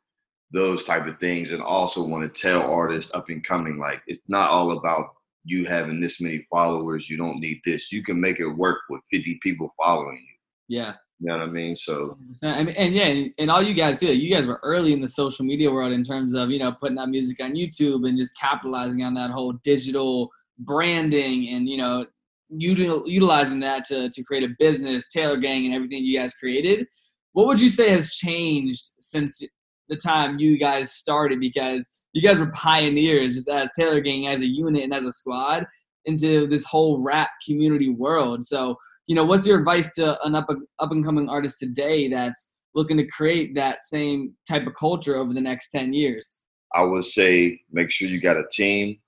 those 0.51 0.84
type 0.86 1.05
of 1.05 1.19
things 1.19 1.51
and 1.51 1.62
also 1.62 2.03
want 2.03 2.24
to 2.24 2.41
tell 2.41 2.63
artists 2.63 3.12
up 3.13 3.29
and 3.29 3.46
coming 3.46 3.77
like 3.77 4.01
it's 4.08 4.22
not 4.27 4.50
all 4.50 4.72
about 4.72 5.05
you 5.43 5.63
having 5.63 6.01
this 6.01 6.19
many 6.19 6.43
followers 6.50 7.08
you 7.08 7.17
don't 7.17 7.39
need 7.39 7.62
this 7.63 7.91
you 7.91 8.03
can 8.03 8.19
make 8.19 8.39
it 8.39 8.48
work 8.48 8.79
with 8.89 9.00
50 9.12 9.39
people 9.43 9.72
following 9.77 10.17
you 10.17 10.75
yeah 10.75 10.93
you 11.19 11.27
know 11.27 11.38
what 11.38 11.48
i 11.48 11.51
mean 11.51 11.75
so 11.75 12.17
I 12.41 12.63
mean, 12.63 12.74
and 12.75 12.96
yeah 12.96 13.05
and, 13.05 13.34
and 13.38 13.51
all 13.51 13.62
you 13.62 13.75
guys 13.75 14.00
do 14.00 14.08
you 14.12 14.34
guys 14.34 14.48
were 14.48 14.60
early 14.63 14.91
in 14.91 15.01
the 15.01 15.08
social 15.08 15.46
media 15.46 15.72
world 15.72 15.93
in 15.93 16.03
terms 16.03 16.34
of 16.34 16.50
you 16.50 16.58
know 16.58 16.72
putting 16.72 16.98
out 16.98 17.10
music 17.10 17.39
on 17.43 17.53
youtube 17.53 18.10
and 18.10 18.17
just 18.17 18.36
capitalizing 18.36 19.03
on 19.03 19.13
that 19.13 19.29
whole 19.29 19.53
digital 19.63 20.31
branding 20.58 21.50
and 21.50 21.69
you 21.69 21.77
know 21.77 22.08
util- 22.53 23.03
utilizing 23.06 23.60
that 23.60 23.86
to, 23.86 24.10
to 24.10 24.24
create 24.24 24.44
a 24.44 24.53
business 24.60 25.10
taylor 25.10 25.38
gang 25.38 25.65
and 25.65 25.74
everything 25.74 26.03
you 26.03 26.18
guys 26.18 26.34
created 26.34 26.86
what 27.34 27.48
would 27.48 27.62
you 27.62 27.70
say 27.70 27.89
has 27.89 28.12
changed 28.12 28.84
since 29.00 29.41
the 29.89 29.96
time 29.96 30.39
you 30.39 30.58
guys 30.58 30.91
started 30.91 31.39
because 31.39 31.89
you 32.13 32.22
guys 32.22 32.39
were 32.39 32.51
pioneers 32.51 33.36
just 33.36 33.50
as 33.50 33.72
Taylor 33.77 34.00
Gang 34.00 34.27
as 34.27 34.41
a 34.41 34.48
unit 34.48 34.84
and 34.84 34.94
as 34.94 35.06
a 35.06 35.12
squad 35.12 35.65
into 36.06 36.48
this 36.48 36.63
whole 36.63 37.01
rap 37.01 37.29
community 37.46 37.89
world. 37.89 38.44
So, 38.44 38.75
you 39.08 39.15
know, 39.15 39.25
what's 39.25 39.46
your 39.46 39.60
advice 39.60 39.94
to 39.96 40.22
an 40.25 40.36
up 40.36 40.48
up 40.79 40.91
and 40.91 41.03
coming 41.03 41.29
artist 41.29 41.60
today 41.60 42.08
that's 42.08 42.53
looking 42.75 42.98
to 42.98 43.08
create 43.08 43.56
that 43.56 43.84
same 43.84 44.34
type 44.48 44.65
of 44.65 44.74
culture 44.75 45.15
over 45.15 45.34
the 45.34 45.41
next 45.41 45.70
10 45.72 45.94
years? 45.94 46.46
I 46.74 46.84
would 46.84 47.06
say 47.06 47.60
make 47.72 47.91
sure 47.91 48.08
you 48.08 48.22
got 48.22 48.38
a 48.38 48.46
team. 48.51 49.00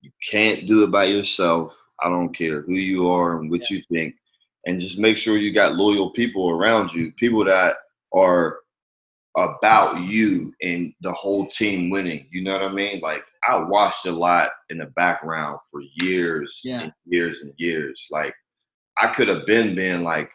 You 0.00 0.10
can't 0.30 0.66
do 0.66 0.84
it 0.84 0.90
by 0.90 1.04
yourself. 1.04 1.72
I 2.02 2.08
don't 2.08 2.34
care 2.34 2.62
who 2.62 2.74
you 2.74 3.08
are 3.08 3.40
and 3.40 3.50
what 3.50 3.70
yeah. 3.70 3.78
you 3.78 3.82
think. 3.90 4.14
And 4.66 4.80
just 4.80 4.98
make 4.98 5.16
sure 5.16 5.36
you 5.36 5.52
got 5.52 5.74
loyal 5.74 6.10
people 6.10 6.50
around 6.50 6.92
you, 6.92 7.12
people 7.12 7.44
that 7.44 7.76
are 8.12 8.58
about 9.36 10.00
you 10.00 10.52
and 10.62 10.92
the 11.02 11.12
whole 11.12 11.46
team 11.48 11.90
winning. 11.90 12.26
You 12.32 12.42
know 12.42 12.54
what 12.54 12.62
I 12.62 12.72
mean? 12.72 13.00
Like 13.00 13.22
I 13.48 13.56
watched 13.56 14.06
a 14.06 14.12
lot 14.12 14.50
in 14.70 14.78
the 14.78 14.86
background 14.96 15.58
for 15.70 15.82
years 16.00 16.60
yeah. 16.64 16.80
and 16.80 16.92
years 17.04 17.42
and 17.42 17.52
years. 17.58 18.06
Like 18.10 18.34
I 18.98 19.12
could 19.12 19.28
have 19.28 19.46
been 19.46 19.74
been 19.74 20.02
like, 20.02 20.30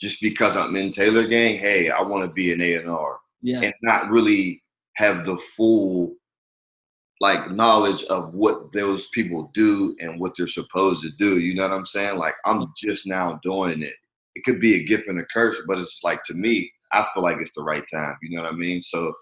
just 0.00 0.20
because 0.20 0.56
I'm 0.56 0.76
in 0.76 0.92
Taylor 0.92 1.26
Gang, 1.26 1.58
hey, 1.58 1.88
I 1.88 2.02
want 2.02 2.24
to 2.24 2.32
be 2.32 2.52
an 2.52 2.60
A 2.60 2.74
and 2.74 2.90
R, 2.90 3.18
yeah, 3.42 3.60
and 3.60 3.74
not 3.82 4.10
really 4.10 4.62
have 4.96 5.24
the 5.24 5.38
full 5.38 6.14
like 7.20 7.50
knowledge 7.50 8.04
of 8.04 8.34
what 8.34 8.72
those 8.72 9.08
people 9.08 9.50
do 9.54 9.96
and 10.00 10.20
what 10.20 10.32
they're 10.36 10.48
supposed 10.48 11.02
to 11.02 11.10
do. 11.18 11.38
You 11.38 11.54
know 11.54 11.62
what 11.62 11.72
I'm 11.72 11.86
saying? 11.86 12.18
Like 12.18 12.34
I'm 12.44 12.72
just 12.76 13.06
now 13.06 13.40
doing 13.42 13.82
it. 13.82 13.94
It 14.34 14.44
could 14.44 14.60
be 14.60 14.74
a 14.74 14.84
gift 14.84 15.08
and 15.08 15.20
a 15.20 15.24
curse, 15.32 15.56
but 15.66 15.78
it's 15.78 16.00
like 16.02 16.22
to 16.24 16.34
me, 16.34 16.70
I 16.92 17.06
feel 17.14 17.22
like 17.22 17.36
it's 17.40 17.54
the 17.54 17.62
right 17.62 17.84
time. 17.92 18.16
You 18.22 18.36
know 18.36 18.42
what 18.42 18.52
I 18.52 18.56
mean? 18.56 18.82
So 18.82 19.12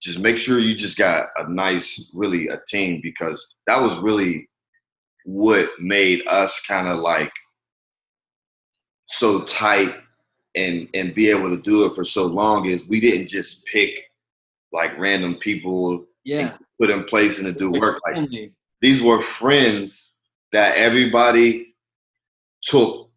just 0.00 0.18
make 0.18 0.38
sure 0.38 0.58
you 0.58 0.74
just 0.74 0.96
got 0.96 1.28
a 1.36 1.48
nice, 1.48 2.10
really 2.14 2.48
a 2.48 2.58
team 2.68 3.00
because 3.02 3.58
that 3.66 3.80
was 3.80 3.98
really 3.98 4.48
what 5.24 5.68
made 5.78 6.26
us 6.26 6.60
kind 6.66 6.88
of 6.88 6.98
like 6.98 7.32
so 9.06 9.42
tight 9.42 9.94
and 10.56 10.88
and 10.94 11.14
be 11.14 11.28
able 11.28 11.50
to 11.50 11.60
do 11.62 11.84
it 11.84 11.94
for 11.94 12.04
so 12.04 12.26
long 12.26 12.66
is 12.66 12.86
we 12.86 13.00
didn't 13.00 13.26
just 13.26 13.66
pick 13.66 13.90
like 14.72 14.96
random 14.98 15.34
people 15.34 16.04
yeah 16.24 16.56
put 16.80 16.90
in 16.90 17.04
place 17.04 17.38
and 17.38 17.46
to 17.46 17.52
do 17.52 17.70
work 17.78 18.00
like 18.06 18.30
these 18.80 19.02
were 19.02 19.20
friends 19.20 20.14
that 20.52 20.76
everybody 20.76 21.74
took 22.62 23.08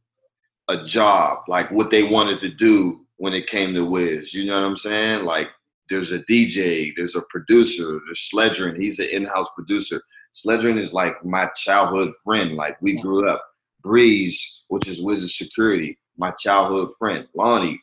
a 0.67 0.84
job 0.86 1.39
like 1.48 1.72
what 1.72 1.89
they 1.89 2.03
wanted 2.03 2.39
to 2.41 2.50
do 2.50 3.05
when 3.17 3.34
it 3.34 3.48
came 3.48 3.74
to 3.74 3.86
Wiz. 3.86 4.34
You 4.34 4.46
know 4.46 4.60
what 4.60 4.67
I'm 4.67 4.77
saying? 4.77 5.25
Like 5.25 5.50
there's 5.89 6.12
a 6.12 6.20
DJ, 6.20 6.93
there's 6.96 7.15
a 7.15 7.24
producer, 7.29 8.01
there's 8.05 8.29
Sledgren. 8.34 8.77
He's 8.77 9.00
an 9.00 9.10
in-house 9.10 9.48
producer. 9.55 10.01
Sledgren 10.34 10.77
is 10.77 10.93
like 10.93 11.24
my 11.24 11.48
childhood 11.55 12.13
friend. 12.24 12.55
Like 12.55 12.82
we 12.82 13.01
grew 13.01 13.29
up. 13.29 13.43
Breeze, 13.82 14.62
which 14.70 14.88
is 14.88 15.01
Wiz's 15.01 15.38
security, 15.38 16.00
my 16.17 16.32
childhood 16.32 16.91
friend. 16.98 17.27
Lonnie, 17.36 17.82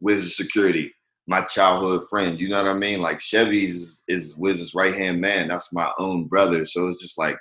Wiz's 0.00 0.36
security, 0.36 0.92
my 1.26 1.42
childhood 1.44 2.06
friend. 2.08 2.38
You 2.38 2.48
know 2.48 2.62
what 2.62 2.70
I 2.70 2.74
mean? 2.74 3.00
Like 3.00 3.20
Chevy's 3.20 4.02
is 4.08 4.36
Wiz's 4.36 4.74
right 4.74 4.94
hand 4.94 5.20
man. 5.20 5.48
That's 5.48 5.72
my 5.72 5.90
own 5.98 6.26
brother. 6.26 6.66
So 6.66 6.88
it's 6.88 7.00
just 7.00 7.18
like 7.18 7.36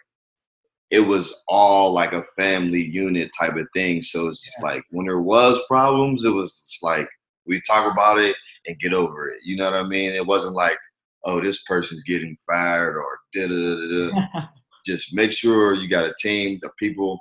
it 0.89 1.01
was 1.01 1.43
all 1.47 1.91
like 1.91 2.13
a 2.13 2.23
family 2.37 2.83
unit 2.83 3.31
type 3.37 3.55
of 3.55 3.67
thing. 3.73 4.01
So 4.01 4.27
it's 4.27 4.43
just 4.43 4.57
yeah. 4.59 4.67
like 4.67 4.83
when 4.91 5.05
there 5.05 5.21
was 5.21 5.59
problems, 5.67 6.23
it 6.23 6.29
was 6.29 6.51
just 6.69 6.83
like 6.83 7.07
we 7.45 7.61
talk 7.61 7.91
about 7.91 8.19
it 8.19 8.35
and 8.67 8.79
get 8.79 8.93
over 8.93 9.27
it. 9.29 9.39
You 9.43 9.57
know 9.57 9.65
what 9.65 9.79
I 9.79 9.83
mean? 9.83 10.11
It 10.11 10.25
wasn't 10.25 10.53
like, 10.53 10.77
oh, 11.25 11.41
this 11.41 11.63
person's 11.63 12.03
getting 12.03 12.37
fired 12.47 12.95
or 12.95 13.19
da 13.33 13.47
da 13.47 13.55
da 13.55 14.11
da. 14.11 14.47
Just 14.85 15.13
make 15.15 15.31
sure 15.31 15.75
you 15.75 15.87
got 15.87 16.05
a 16.05 16.13
team, 16.19 16.59
the 16.61 16.69
people. 16.77 17.17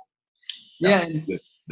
Yeah. 0.79 1.07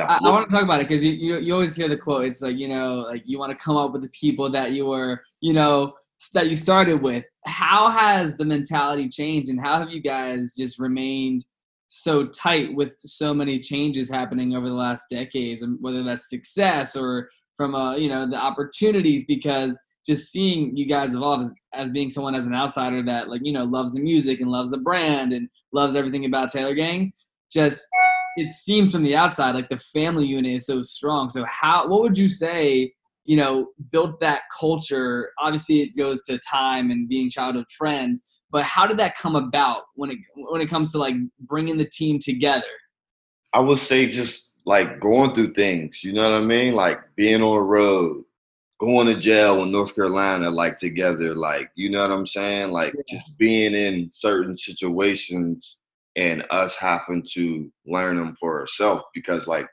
I, 0.08 0.20
I, 0.24 0.32
want 0.32 0.50
to 0.50 0.54
talk 0.54 0.64
about 0.64 0.80
it 0.80 0.88
because 0.88 1.04
you, 1.04 1.12
you 1.12 1.38
you 1.38 1.54
always 1.54 1.76
hear 1.76 1.88
the 1.88 1.98
quote. 1.98 2.26
It's 2.26 2.42
like 2.42 2.58
you 2.58 2.68
know, 2.68 3.06
like 3.10 3.24
you 3.26 3.40
want 3.40 3.52
to 3.52 3.64
come 3.64 3.78
up 3.78 3.92
with 3.92 4.02
the 4.02 4.10
people 4.10 4.50
that 4.52 4.72
you 4.72 4.86
were, 4.86 5.22
you 5.42 5.54
know, 5.54 5.94
that 6.34 6.50
you 6.50 6.56
started 6.56 7.02
with. 7.02 7.26
How 7.46 7.90
has 7.90 8.38
the 8.38 8.46
mentality 8.46 9.08
changed, 9.08 9.50
and 9.50 9.60
how 9.60 9.80
have 9.80 9.90
you 9.90 10.02
guys 10.02 10.56
just 10.56 10.80
remained 10.80 11.46
so 11.88 12.28
tight 12.28 12.74
with 12.74 12.96
so 13.00 13.34
many 13.34 13.60
changes 13.60 14.10
happening 14.10 14.56
over 14.56 14.68
the 14.68 14.76
last 14.76 15.10
decades, 15.10 15.62
and 15.62 15.78
whether 15.82 16.04
that's 16.04 16.30
success 16.30 16.96
or 16.96 17.30
from 17.58 17.76
uh, 17.76 17.96
you 17.96 18.10
know 18.10 18.30
the 18.30 18.38
opportunities, 18.38 19.26
because 19.26 19.80
just 20.06 20.32
seeing 20.32 20.76
you 20.76 20.88
guys 20.88 21.16
evolve 21.16 21.42
as, 21.42 21.54
as 21.74 21.90
being 21.92 22.10
someone 22.10 22.34
as 22.36 22.48
an 22.48 22.56
outsider 22.56 23.04
that 23.04 23.30
like 23.30 23.42
you 23.44 23.54
know 23.54 23.64
loves 23.64 23.94
the 23.94 24.02
music 24.02 24.42
and 24.42 24.50
loves 24.50 24.72
the 24.72 24.78
brand 24.78 25.34
and 25.34 25.50
loves 25.74 25.96
everything 25.96 26.26
about 26.26 26.52
Taylor 26.52 26.76
Gang, 26.76 27.12
just 27.52 27.86
it 28.38 28.50
seems 28.50 28.92
from 28.92 29.04
the 29.04 29.16
outside 29.16 29.56
like 29.56 29.70
the 29.70 29.78
family 29.78 30.26
unit 30.26 30.54
is 30.54 30.66
so 30.66 30.82
strong. 30.82 31.30
So 31.30 31.46
how 31.46 31.88
what 31.88 32.02
would 32.02 32.18
you 32.18 32.30
say? 32.30 32.94
You 33.24 33.38
know, 33.38 33.68
built 33.92 34.20
that 34.20 34.42
culture. 34.60 35.30
Obviously, 35.40 35.82
it 35.82 35.96
goes 35.96 36.24
to 36.24 36.40
time 36.40 36.90
and 36.90 37.08
being 37.08 37.30
childhood 37.30 37.68
friends 37.78 38.22
but 38.52 38.64
how 38.64 38.86
did 38.86 38.98
that 38.98 39.16
come 39.16 39.36
about 39.36 39.84
when 39.96 40.12
it 40.12 40.18
when 40.36 40.62
it 40.62 40.70
comes 40.70 40.92
to 40.92 40.98
like 40.98 41.16
bringing 41.40 41.78
the 41.78 41.86
team 41.86 42.20
together? 42.20 42.66
I 43.54 43.60
would 43.60 43.80
say 43.80 44.10
just 44.10 44.54
like 44.66 45.00
going 45.00 45.34
through 45.34 45.54
things, 45.54 46.04
you 46.04 46.14
know 46.14 46.30
what 46.30 46.42
I 46.42 46.44
mean? 46.44 46.74
Like 46.74 47.00
being 47.16 47.42
on 47.42 47.56
the 47.56 47.62
road, 47.62 48.24
going 48.80 49.08
to 49.08 49.16
jail 49.16 49.64
in 49.64 49.72
North 49.72 49.96
Carolina, 49.96 50.50
like 50.50 50.78
together, 50.78 51.34
like 51.34 51.72
you 51.76 51.90
know 51.90 52.02
what 52.02 52.16
I'm 52.16 52.28
saying? 52.28 52.72
Like 52.72 52.94
yeah. 52.94 53.18
just 53.18 53.38
being 53.38 53.74
in 53.74 54.10
certain 54.12 54.58
situations 54.58 55.80
and 56.16 56.46
us 56.50 56.76
having 56.76 57.26
to 57.34 57.72
learn 57.86 58.18
them 58.18 58.36
for 58.40 58.60
ourselves 58.60 59.04
because 59.14 59.48
like 59.48 59.68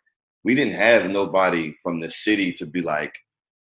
we 0.45 0.54
didn't 0.54 0.75
have 0.75 1.11
nobody 1.11 1.75
from 1.83 2.00
the 2.00 2.11
city 2.11 2.52
to 2.54 2.66
be 2.66 2.80
like, 2.80 3.14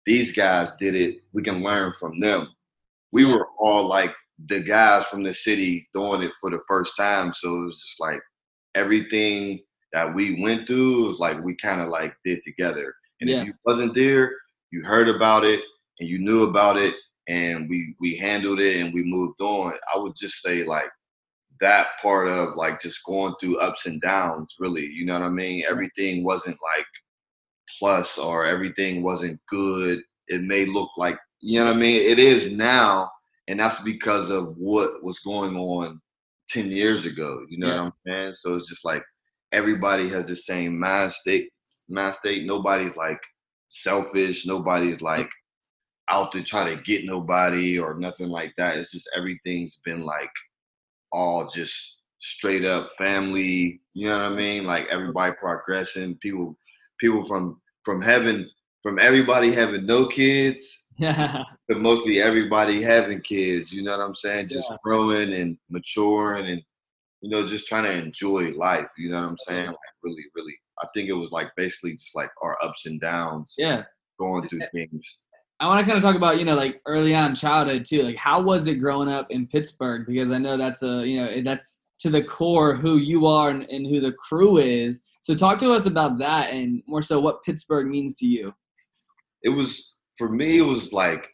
these 0.06 0.32
guys 0.32 0.72
did 0.80 0.94
it, 0.94 1.18
we 1.32 1.42
can 1.42 1.62
learn 1.62 1.92
from 1.98 2.18
them. 2.20 2.48
We 3.12 3.24
were 3.24 3.46
all 3.58 3.88
like 3.88 4.14
the 4.46 4.60
guys 4.60 5.04
from 5.06 5.22
the 5.22 5.34
city 5.34 5.88
doing 5.92 6.22
it 6.22 6.32
for 6.40 6.50
the 6.50 6.60
first 6.68 6.96
time. 6.96 7.32
So 7.34 7.48
it 7.48 7.64
was 7.66 7.82
just 7.82 8.00
like 8.00 8.20
everything 8.74 9.60
that 9.92 10.14
we 10.14 10.40
went 10.42 10.66
through 10.66 11.08
was 11.08 11.18
like 11.18 11.42
we 11.42 11.54
kind 11.56 11.80
of 11.80 11.88
like 11.88 12.14
did 12.24 12.40
together. 12.44 12.94
And 13.20 13.28
yeah. 13.28 13.40
if 13.40 13.46
you 13.48 13.54
wasn't 13.64 13.94
there, 13.94 14.32
you 14.70 14.82
heard 14.84 15.08
about 15.08 15.44
it 15.44 15.60
and 15.98 16.08
you 16.08 16.18
knew 16.18 16.44
about 16.44 16.76
it 16.76 16.94
and 17.26 17.68
we 17.68 17.94
we 18.00 18.16
handled 18.16 18.60
it 18.60 18.80
and 18.80 18.94
we 18.94 19.02
moved 19.02 19.40
on. 19.40 19.72
I 19.94 19.98
would 19.98 20.14
just 20.16 20.40
say 20.40 20.64
like 20.64 20.88
that 21.60 21.88
part 22.00 22.28
of 22.28 22.56
like 22.56 22.80
just 22.80 23.04
going 23.04 23.34
through 23.40 23.58
ups 23.58 23.86
and 23.86 24.00
downs, 24.00 24.54
really. 24.58 24.86
You 24.86 25.06
know 25.06 25.14
what 25.14 25.26
I 25.26 25.30
mean? 25.30 25.64
Everything 25.68 26.24
wasn't 26.24 26.56
like 26.76 26.86
plus 27.78 28.18
or 28.18 28.44
everything 28.44 29.02
wasn't 29.02 29.40
good. 29.48 30.02
It 30.28 30.42
may 30.42 30.64
look 30.64 30.90
like 30.96 31.18
you 31.40 31.60
know 31.60 31.66
what 31.66 31.76
I 31.76 31.78
mean. 31.78 31.96
It 31.96 32.18
is 32.18 32.52
now, 32.52 33.10
and 33.46 33.60
that's 33.60 33.80
because 33.82 34.30
of 34.30 34.56
what 34.56 35.02
was 35.02 35.20
going 35.20 35.56
on 35.56 36.00
ten 36.48 36.70
years 36.70 37.06
ago. 37.06 37.44
You 37.48 37.58
know 37.58 37.68
yeah. 37.68 37.80
what 37.82 37.86
I'm 37.86 37.92
saying? 38.06 38.32
So 38.34 38.54
it's 38.54 38.68
just 38.68 38.84
like 38.84 39.02
everybody 39.52 40.08
has 40.08 40.26
the 40.26 40.36
same 40.36 40.78
mind 40.78 41.12
state. 41.12 41.50
Mind 41.88 42.14
state. 42.14 42.46
Nobody's 42.46 42.96
like 42.96 43.20
selfish. 43.68 44.46
Nobody's 44.46 45.00
like 45.00 45.30
out 46.10 46.32
to 46.32 46.42
try 46.42 46.74
to 46.74 46.82
get 46.82 47.04
nobody 47.04 47.78
or 47.78 47.94
nothing 47.94 48.28
like 48.28 48.52
that. 48.56 48.76
It's 48.76 48.92
just 48.92 49.10
everything's 49.16 49.80
been 49.84 50.04
like 50.04 50.30
all 51.12 51.48
just 51.48 51.98
straight 52.20 52.64
up 52.64 52.90
family. 52.98 53.80
You 53.94 54.08
know 54.08 54.18
what 54.18 54.32
I 54.32 54.34
mean? 54.34 54.64
Like 54.64 54.86
everybody 54.88 55.32
progressing. 55.40 56.16
People, 56.16 56.56
people 56.98 57.26
from 57.26 57.60
from 57.84 58.02
having 58.02 58.48
from 58.82 58.98
everybody 58.98 59.52
having 59.52 59.86
no 59.86 60.06
kids 60.06 60.86
yeah. 60.98 61.42
to 61.70 61.78
mostly 61.78 62.20
everybody 62.20 62.82
having 62.82 63.20
kids. 63.20 63.72
You 63.72 63.82
know 63.82 63.96
what 63.96 64.04
I'm 64.04 64.14
saying? 64.14 64.48
Just 64.48 64.68
yeah. 64.70 64.76
growing 64.84 65.32
and 65.32 65.56
maturing 65.70 66.46
and 66.46 66.62
you 67.20 67.30
know 67.30 67.46
just 67.46 67.66
trying 67.66 67.84
to 67.84 67.92
enjoy 67.92 68.50
life. 68.52 68.88
You 68.98 69.10
know 69.10 69.22
what 69.22 69.30
I'm 69.30 69.38
saying? 69.38 69.68
Like 69.68 69.76
really, 70.02 70.24
really. 70.34 70.54
I 70.82 70.86
think 70.94 71.08
it 71.08 71.14
was 71.14 71.32
like 71.32 71.48
basically 71.56 71.94
just 71.94 72.14
like 72.14 72.30
our 72.42 72.56
ups 72.62 72.86
and 72.86 73.00
downs. 73.00 73.54
Yeah. 73.56 73.82
Going 74.18 74.48
through 74.48 74.62
things. 74.74 75.22
I 75.60 75.66
want 75.66 75.80
to 75.80 75.86
kind 75.86 75.96
of 75.96 76.02
talk 76.02 76.16
about 76.16 76.38
you 76.38 76.44
know 76.44 76.54
like 76.54 76.80
early 76.86 77.14
on 77.14 77.34
childhood 77.34 77.84
too. 77.84 78.02
Like 78.02 78.16
how 78.16 78.40
was 78.40 78.66
it 78.66 78.76
growing 78.76 79.08
up 79.08 79.30
in 79.30 79.46
Pittsburgh? 79.46 80.06
Because 80.06 80.30
I 80.30 80.38
know 80.38 80.56
that's 80.56 80.82
a 80.82 81.06
you 81.06 81.20
know 81.20 81.42
that's 81.42 81.80
to 82.00 82.10
the 82.10 82.22
core 82.22 82.76
who 82.76 82.96
you 82.96 83.26
are 83.26 83.50
and, 83.50 83.64
and 83.64 83.86
who 83.86 84.00
the 84.00 84.12
crew 84.12 84.58
is. 84.58 85.02
So 85.20 85.34
talk 85.34 85.58
to 85.58 85.72
us 85.72 85.86
about 85.86 86.18
that 86.18 86.50
and 86.50 86.82
more 86.86 87.02
so 87.02 87.18
what 87.18 87.42
Pittsburgh 87.42 87.88
means 87.88 88.16
to 88.18 88.26
you. 88.26 88.54
It 89.42 89.50
was 89.50 89.94
for 90.16 90.28
me. 90.28 90.58
It 90.58 90.62
was 90.62 90.92
like 90.92 91.28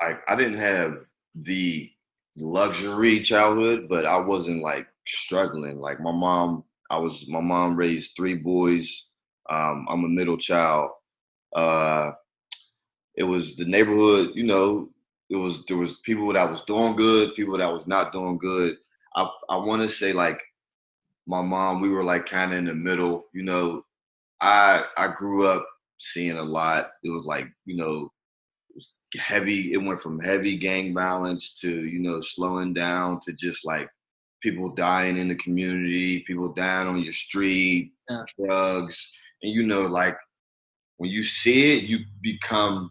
I 0.00 0.14
I 0.28 0.36
didn't 0.36 0.58
have 0.58 0.98
the 1.34 1.90
luxury 2.36 3.20
childhood, 3.20 3.88
but 3.88 4.06
I 4.06 4.18
wasn't 4.18 4.62
like 4.62 4.86
struggling. 5.06 5.80
Like 5.80 6.00
my 6.00 6.12
mom, 6.12 6.64
I 6.90 6.98
was 6.98 7.26
my 7.28 7.40
mom 7.40 7.76
raised 7.76 8.12
three 8.16 8.34
boys. 8.34 9.08
Um, 9.50 9.86
I'm 9.88 10.04
a 10.04 10.08
middle 10.08 10.36
child. 10.36 10.90
Uh, 11.54 12.12
it 13.16 13.24
was 13.24 13.56
the 13.56 13.64
neighborhood, 13.64 14.32
you 14.34 14.44
know, 14.44 14.90
it 15.30 15.36
was 15.36 15.64
there 15.66 15.76
was 15.76 15.96
people 15.98 16.32
that 16.32 16.50
was 16.50 16.62
doing 16.62 16.96
good, 16.96 17.34
people 17.34 17.58
that 17.58 17.72
was 17.72 17.86
not 17.86 18.12
doing 18.12 18.38
good. 18.38 18.76
I 19.16 19.28
I 19.48 19.56
want 19.56 19.82
to 19.82 19.88
say 19.88 20.12
like 20.12 20.40
my 21.26 21.42
mom, 21.42 21.80
we 21.80 21.88
were 21.88 22.04
like 22.04 22.26
kind 22.26 22.52
of 22.52 22.58
in 22.58 22.66
the 22.66 22.74
middle. 22.74 23.26
You 23.32 23.42
know, 23.42 23.82
I 24.40 24.84
I 24.96 25.08
grew 25.08 25.46
up 25.46 25.66
seeing 25.98 26.36
a 26.36 26.42
lot. 26.42 26.90
It 27.02 27.10
was 27.10 27.26
like 27.26 27.48
you 27.64 27.76
know, 27.76 28.12
it 28.70 28.76
was 28.76 28.92
heavy. 29.16 29.72
It 29.72 29.78
went 29.78 30.02
from 30.02 30.20
heavy 30.20 30.56
gang 30.58 30.94
violence 30.94 31.58
to 31.60 31.84
you 31.86 31.98
know 31.98 32.20
slowing 32.20 32.72
down 32.72 33.20
to 33.26 33.32
just 33.32 33.66
like 33.66 33.88
people 34.42 34.68
dying 34.68 35.16
in 35.16 35.28
the 35.28 35.34
community, 35.36 36.20
people 36.20 36.52
dying 36.52 36.86
on 36.86 37.02
your 37.02 37.12
street, 37.12 37.92
yeah. 38.08 38.22
drugs, 38.38 39.10
and 39.42 39.52
you 39.52 39.66
know 39.66 39.82
like 39.82 40.16
when 40.98 41.10
you 41.10 41.24
see 41.24 41.76
it, 41.76 41.84
you 41.84 41.98
become 42.22 42.90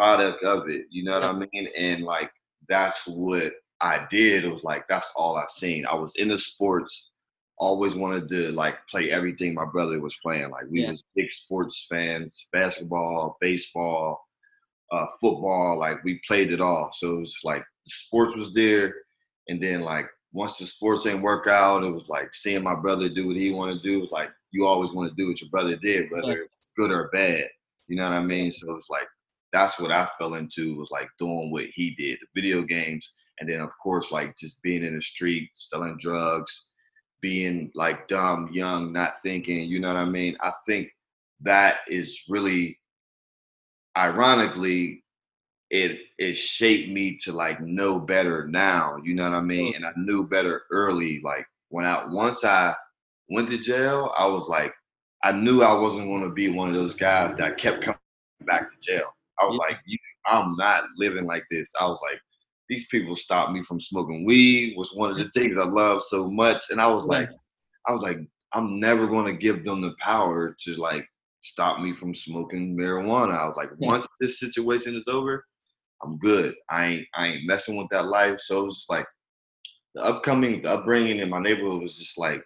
product 0.00 0.42
of 0.44 0.66
it. 0.66 0.86
You 0.88 1.04
know 1.04 1.12
what 1.12 1.24
I 1.24 1.32
mean? 1.32 1.68
And 1.76 2.04
like 2.04 2.32
that's 2.70 3.06
what 3.06 3.52
I 3.82 4.06
did. 4.10 4.46
It 4.46 4.52
was 4.52 4.64
like 4.64 4.88
that's 4.88 5.12
all 5.14 5.36
I 5.36 5.44
seen. 5.50 5.84
I 5.84 5.94
was 5.94 6.14
into 6.16 6.38
sports, 6.38 7.10
always 7.58 7.94
wanted 7.94 8.30
to 8.30 8.50
like 8.52 8.76
play 8.88 9.10
everything 9.10 9.52
my 9.52 9.66
brother 9.66 10.00
was 10.00 10.16
playing. 10.22 10.48
Like 10.50 10.64
we 10.70 10.82
yeah. 10.82 10.90
was 10.90 11.04
big 11.14 11.30
sports 11.30 11.86
fans, 11.90 12.48
basketball, 12.50 13.36
baseball, 13.42 14.26
uh, 14.90 15.06
football. 15.20 15.78
Like 15.78 16.02
we 16.02 16.18
played 16.26 16.50
it 16.50 16.62
all. 16.62 16.90
So 16.96 17.16
it 17.16 17.20
was 17.20 17.38
like 17.44 17.64
sports 17.86 18.34
was 18.34 18.54
there, 18.54 18.94
and 19.48 19.62
then 19.62 19.82
like 19.82 20.06
once 20.32 20.56
the 20.56 20.64
sports 20.64 21.04
didn't 21.04 21.20
work 21.20 21.46
out, 21.46 21.84
it 21.84 21.90
was 21.90 22.08
like 22.08 22.32
seeing 22.32 22.62
my 22.62 22.74
brother 22.74 23.10
do 23.10 23.26
what 23.26 23.36
he 23.36 23.52
wanted 23.52 23.82
to 23.82 23.88
do. 23.88 23.98
It 23.98 24.02
was 24.02 24.12
like 24.12 24.30
you 24.50 24.64
always 24.64 24.92
want 24.92 25.10
to 25.10 25.14
do 25.14 25.28
what 25.28 25.42
your 25.42 25.50
brother 25.50 25.76
did, 25.76 26.10
whether 26.10 26.38
yeah. 26.38 26.44
it's 26.58 26.72
good 26.74 26.90
or 26.90 27.10
bad. 27.12 27.50
You 27.88 27.96
know 27.96 28.04
what 28.04 28.16
I 28.16 28.22
mean? 28.22 28.50
So 28.50 28.74
it's 28.76 28.88
like 28.88 29.06
that's 29.52 29.80
what 29.80 29.90
I 29.90 30.08
fell 30.18 30.34
into 30.34 30.76
was 30.76 30.90
like 30.90 31.08
doing 31.18 31.50
what 31.50 31.66
he 31.74 31.90
did, 31.90 32.18
the 32.20 32.40
video 32.40 32.62
games, 32.62 33.12
and 33.38 33.48
then 33.48 33.60
of 33.60 33.70
course 33.82 34.12
like 34.12 34.36
just 34.36 34.62
being 34.62 34.84
in 34.84 34.94
the 34.94 35.00
street, 35.00 35.50
selling 35.56 35.96
drugs, 35.98 36.68
being 37.20 37.70
like 37.74 38.08
dumb, 38.08 38.48
young, 38.52 38.92
not 38.92 39.22
thinking. 39.22 39.68
You 39.68 39.80
know 39.80 39.88
what 39.88 39.96
I 39.96 40.04
mean? 40.04 40.36
I 40.40 40.52
think 40.66 40.88
that 41.42 41.78
is 41.88 42.22
really, 42.28 42.78
ironically, 43.96 45.04
it 45.70 46.00
it 46.18 46.34
shaped 46.34 46.90
me 46.90 47.16
to 47.22 47.32
like 47.32 47.60
know 47.60 48.00
better 48.00 48.46
now. 48.48 48.96
You 49.04 49.14
know 49.14 49.30
what 49.30 49.36
I 49.36 49.40
mean? 49.40 49.74
And 49.76 49.86
I 49.86 49.92
knew 49.96 50.26
better 50.26 50.62
early. 50.70 51.20
Like 51.22 51.46
when 51.68 51.84
I 51.84 52.04
once 52.08 52.44
I 52.44 52.74
went 53.28 53.48
to 53.50 53.58
jail, 53.58 54.12
I 54.18 54.26
was 54.26 54.48
like, 54.48 54.72
I 55.22 55.32
knew 55.32 55.62
I 55.62 55.78
wasn't 55.78 56.08
going 56.08 56.22
to 56.22 56.30
be 56.30 56.48
one 56.48 56.68
of 56.68 56.74
those 56.74 56.94
guys 56.94 57.34
that 57.36 57.56
kept 57.56 57.82
coming 57.82 57.98
back 58.44 58.70
to 58.70 58.80
jail. 58.80 59.14
I 59.40 59.46
was 59.46 59.58
yeah. 59.60 59.68
like, 59.68 59.78
I'm 60.26 60.54
not 60.56 60.84
living 60.96 61.26
like 61.26 61.44
this. 61.50 61.70
I 61.80 61.86
was 61.86 62.00
like, 62.02 62.20
these 62.68 62.86
people 62.86 63.16
stopped 63.16 63.52
me 63.52 63.64
from 63.64 63.80
smoking 63.80 64.24
weed 64.24 64.76
was 64.76 64.94
one 64.94 65.10
of 65.10 65.18
the 65.18 65.24
mm. 65.24 65.34
things 65.34 65.58
I 65.58 65.64
love 65.64 66.02
so 66.04 66.30
much. 66.30 66.62
And 66.70 66.80
I 66.80 66.86
was 66.86 67.06
like, 67.06 67.28
I 67.86 67.92
was 67.92 68.02
like, 68.02 68.18
I'm 68.52 68.78
never 68.78 69.06
going 69.06 69.26
to 69.26 69.40
give 69.40 69.64
them 69.64 69.80
the 69.80 69.94
power 70.00 70.56
to 70.64 70.76
like 70.76 71.06
stop 71.42 71.80
me 71.80 71.94
from 71.94 72.14
smoking 72.14 72.76
marijuana. 72.76 73.38
I 73.38 73.46
was 73.46 73.56
like, 73.56 73.70
once 73.78 74.06
this 74.20 74.38
situation 74.38 74.94
is 74.94 75.02
over, 75.08 75.44
I'm 76.02 76.16
good. 76.18 76.54
I 76.70 76.86
ain't 76.86 77.06
I 77.14 77.26
ain't 77.26 77.46
messing 77.46 77.76
with 77.76 77.88
that 77.90 78.06
life. 78.06 78.40
So 78.40 78.62
it 78.62 78.66
was 78.66 78.86
like 78.88 79.06
the 79.94 80.02
upcoming 80.02 80.62
the 80.62 80.70
upbringing 80.70 81.18
in 81.18 81.28
my 81.28 81.40
neighborhood 81.40 81.82
was 81.82 81.98
just 81.98 82.18
like 82.18 82.40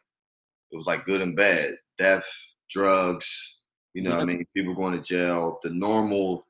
it 0.72 0.76
was 0.76 0.86
like 0.86 1.04
good 1.04 1.20
and 1.20 1.36
bad. 1.36 1.74
Death, 1.98 2.24
drugs, 2.70 3.60
you 3.92 4.02
know 4.02 4.10
yeah. 4.10 4.18
I 4.18 4.24
mean, 4.24 4.44
people 4.56 4.74
going 4.74 4.94
to 4.94 5.02
jail, 5.02 5.60
the 5.62 5.70
normal 5.70 6.46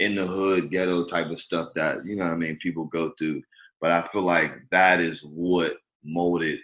in 0.00 0.14
the 0.14 0.26
hood 0.26 0.70
ghetto 0.70 1.06
type 1.06 1.30
of 1.30 1.40
stuff 1.40 1.70
that 1.74 2.04
you 2.04 2.16
know 2.16 2.24
what 2.24 2.32
I 2.32 2.36
mean 2.36 2.58
people 2.58 2.84
go 2.84 3.12
through. 3.18 3.42
But 3.80 3.92
I 3.92 4.02
feel 4.08 4.22
like 4.22 4.52
that 4.70 5.00
is 5.00 5.22
what 5.22 5.74
molded 6.04 6.60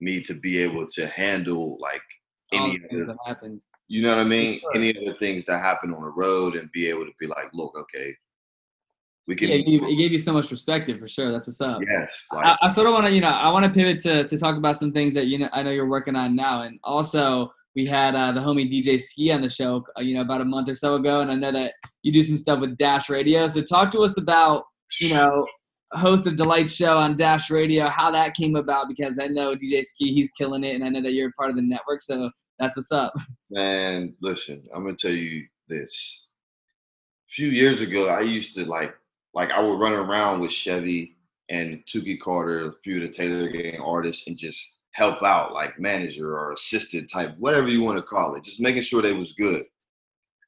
me 0.00 0.22
to 0.22 0.34
be 0.34 0.58
able 0.58 0.86
to 0.92 1.06
handle 1.08 1.78
like 1.80 2.02
any 2.52 2.80
other, 2.90 3.06
that 3.06 3.16
happens. 3.26 3.64
You 3.88 4.02
know 4.02 4.08
what 4.08 4.18
I 4.18 4.24
mean? 4.24 4.60
Sure. 4.60 4.70
Any 4.74 4.96
other 4.96 5.18
things 5.18 5.44
that 5.46 5.60
happen 5.60 5.92
on 5.92 6.02
the 6.02 6.08
road 6.08 6.54
and 6.54 6.70
be 6.72 6.88
able 6.88 7.04
to 7.04 7.12
be 7.18 7.26
like, 7.26 7.46
look, 7.52 7.76
okay, 7.76 8.14
we 9.26 9.36
can. 9.36 9.48
Yeah, 9.48 9.56
it 9.56 9.64
gave, 9.64 9.82
it 9.82 9.96
gave 9.96 10.12
you 10.12 10.18
so 10.18 10.32
much 10.32 10.48
perspective 10.48 10.98
for 10.98 11.08
sure. 11.08 11.30
That's 11.30 11.46
what's 11.46 11.60
up. 11.60 11.80
Yes. 11.86 12.22
Like, 12.32 12.46
I, 12.46 12.56
I, 12.62 12.68
sort 12.68 12.86
of 12.86 12.94
want 12.94 13.06
to, 13.06 13.12
you 13.12 13.20
know, 13.20 13.28
I 13.28 13.50
want 13.50 13.64
to 13.64 13.70
pivot 13.70 14.00
to 14.00 14.24
to 14.24 14.38
talk 14.38 14.56
about 14.56 14.78
some 14.78 14.92
things 14.92 15.14
that 15.14 15.26
you 15.26 15.38
know 15.38 15.48
I 15.52 15.62
know 15.62 15.70
you're 15.70 15.88
working 15.88 16.16
on 16.16 16.34
now, 16.34 16.62
and 16.62 16.78
also 16.82 17.52
we 17.76 17.86
had 17.86 18.14
uh, 18.14 18.32
the 18.32 18.40
homie 18.40 18.70
DJ 18.70 19.00
Skee 19.00 19.30
on 19.30 19.42
the 19.42 19.48
show, 19.48 19.84
uh, 19.96 20.00
you 20.00 20.14
know, 20.14 20.22
about 20.22 20.40
a 20.40 20.44
month 20.44 20.68
or 20.68 20.74
so 20.74 20.94
ago, 20.94 21.20
and 21.20 21.30
I 21.30 21.34
know 21.34 21.52
that 21.52 21.74
you 22.02 22.12
do 22.12 22.22
some 22.22 22.36
stuff 22.36 22.60
with 22.60 22.76
Dash 22.76 23.08
Radio. 23.08 23.46
So 23.46 23.62
talk 23.62 23.90
to 23.92 24.00
us 24.00 24.18
about, 24.18 24.64
you 25.00 25.14
know, 25.14 25.46
host 25.92 26.26
of 26.26 26.36
Delight 26.36 26.68
Show 26.68 26.98
on 26.98 27.16
Dash 27.16 27.50
Radio, 27.50 27.86
how 27.86 28.10
that 28.10 28.34
came 28.34 28.56
about, 28.56 28.88
because 28.88 29.18
I 29.18 29.28
know 29.28 29.54
DJ 29.54 29.84
Skee, 29.84 30.12
he's 30.12 30.30
killing 30.32 30.64
it, 30.64 30.74
and 30.74 30.84
I 30.84 30.88
know 30.88 31.02
that 31.02 31.12
you're 31.12 31.32
part 31.32 31.50
of 31.50 31.56
the 31.56 31.62
network, 31.62 32.02
so 32.02 32.30
that's 32.58 32.76
what's 32.76 32.92
up. 32.92 33.14
Man, 33.50 34.14
listen, 34.20 34.62
I'm 34.74 34.84
gonna 34.84 34.96
tell 34.96 35.12
you 35.12 35.46
this. 35.68 36.26
A 37.28 37.32
few 37.32 37.48
years 37.48 37.80
ago, 37.80 38.08
I 38.08 38.20
used 38.20 38.54
to 38.56 38.64
like, 38.64 38.94
like 39.34 39.52
I 39.52 39.60
would 39.60 39.78
run 39.78 39.92
around 39.92 40.40
with 40.40 40.50
Chevy 40.50 41.16
and 41.48 41.82
Tuki 41.86 42.18
Carter, 42.20 42.66
a 42.66 42.72
few 42.82 42.96
of 42.96 43.02
the 43.02 43.08
Taylor 43.08 43.48
Gang 43.48 43.80
artists, 43.80 44.26
and 44.26 44.36
just 44.36 44.78
help 44.92 45.22
out, 45.22 45.52
like 45.52 45.78
manager 45.78 46.36
or 46.38 46.52
assistant 46.52 47.10
type, 47.10 47.34
whatever 47.38 47.68
you 47.68 47.82
want 47.82 47.96
to 47.96 48.02
call 48.02 48.34
it, 48.34 48.44
just 48.44 48.60
making 48.60 48.82
sure 48.82 49.02
they 49.02 49.12
was 49.12 49.32
good. 49.34 49.64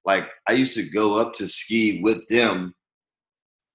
Like 0.04 0.24
I 0.48 0.52
used 0.52 0.74
to 0.74 0.88
go 0.88 1.16
up 1.16 1.32
to 1.34 1.48
Skee 1.48 2.00
with 2.02 2.26
them, 2.28 2.74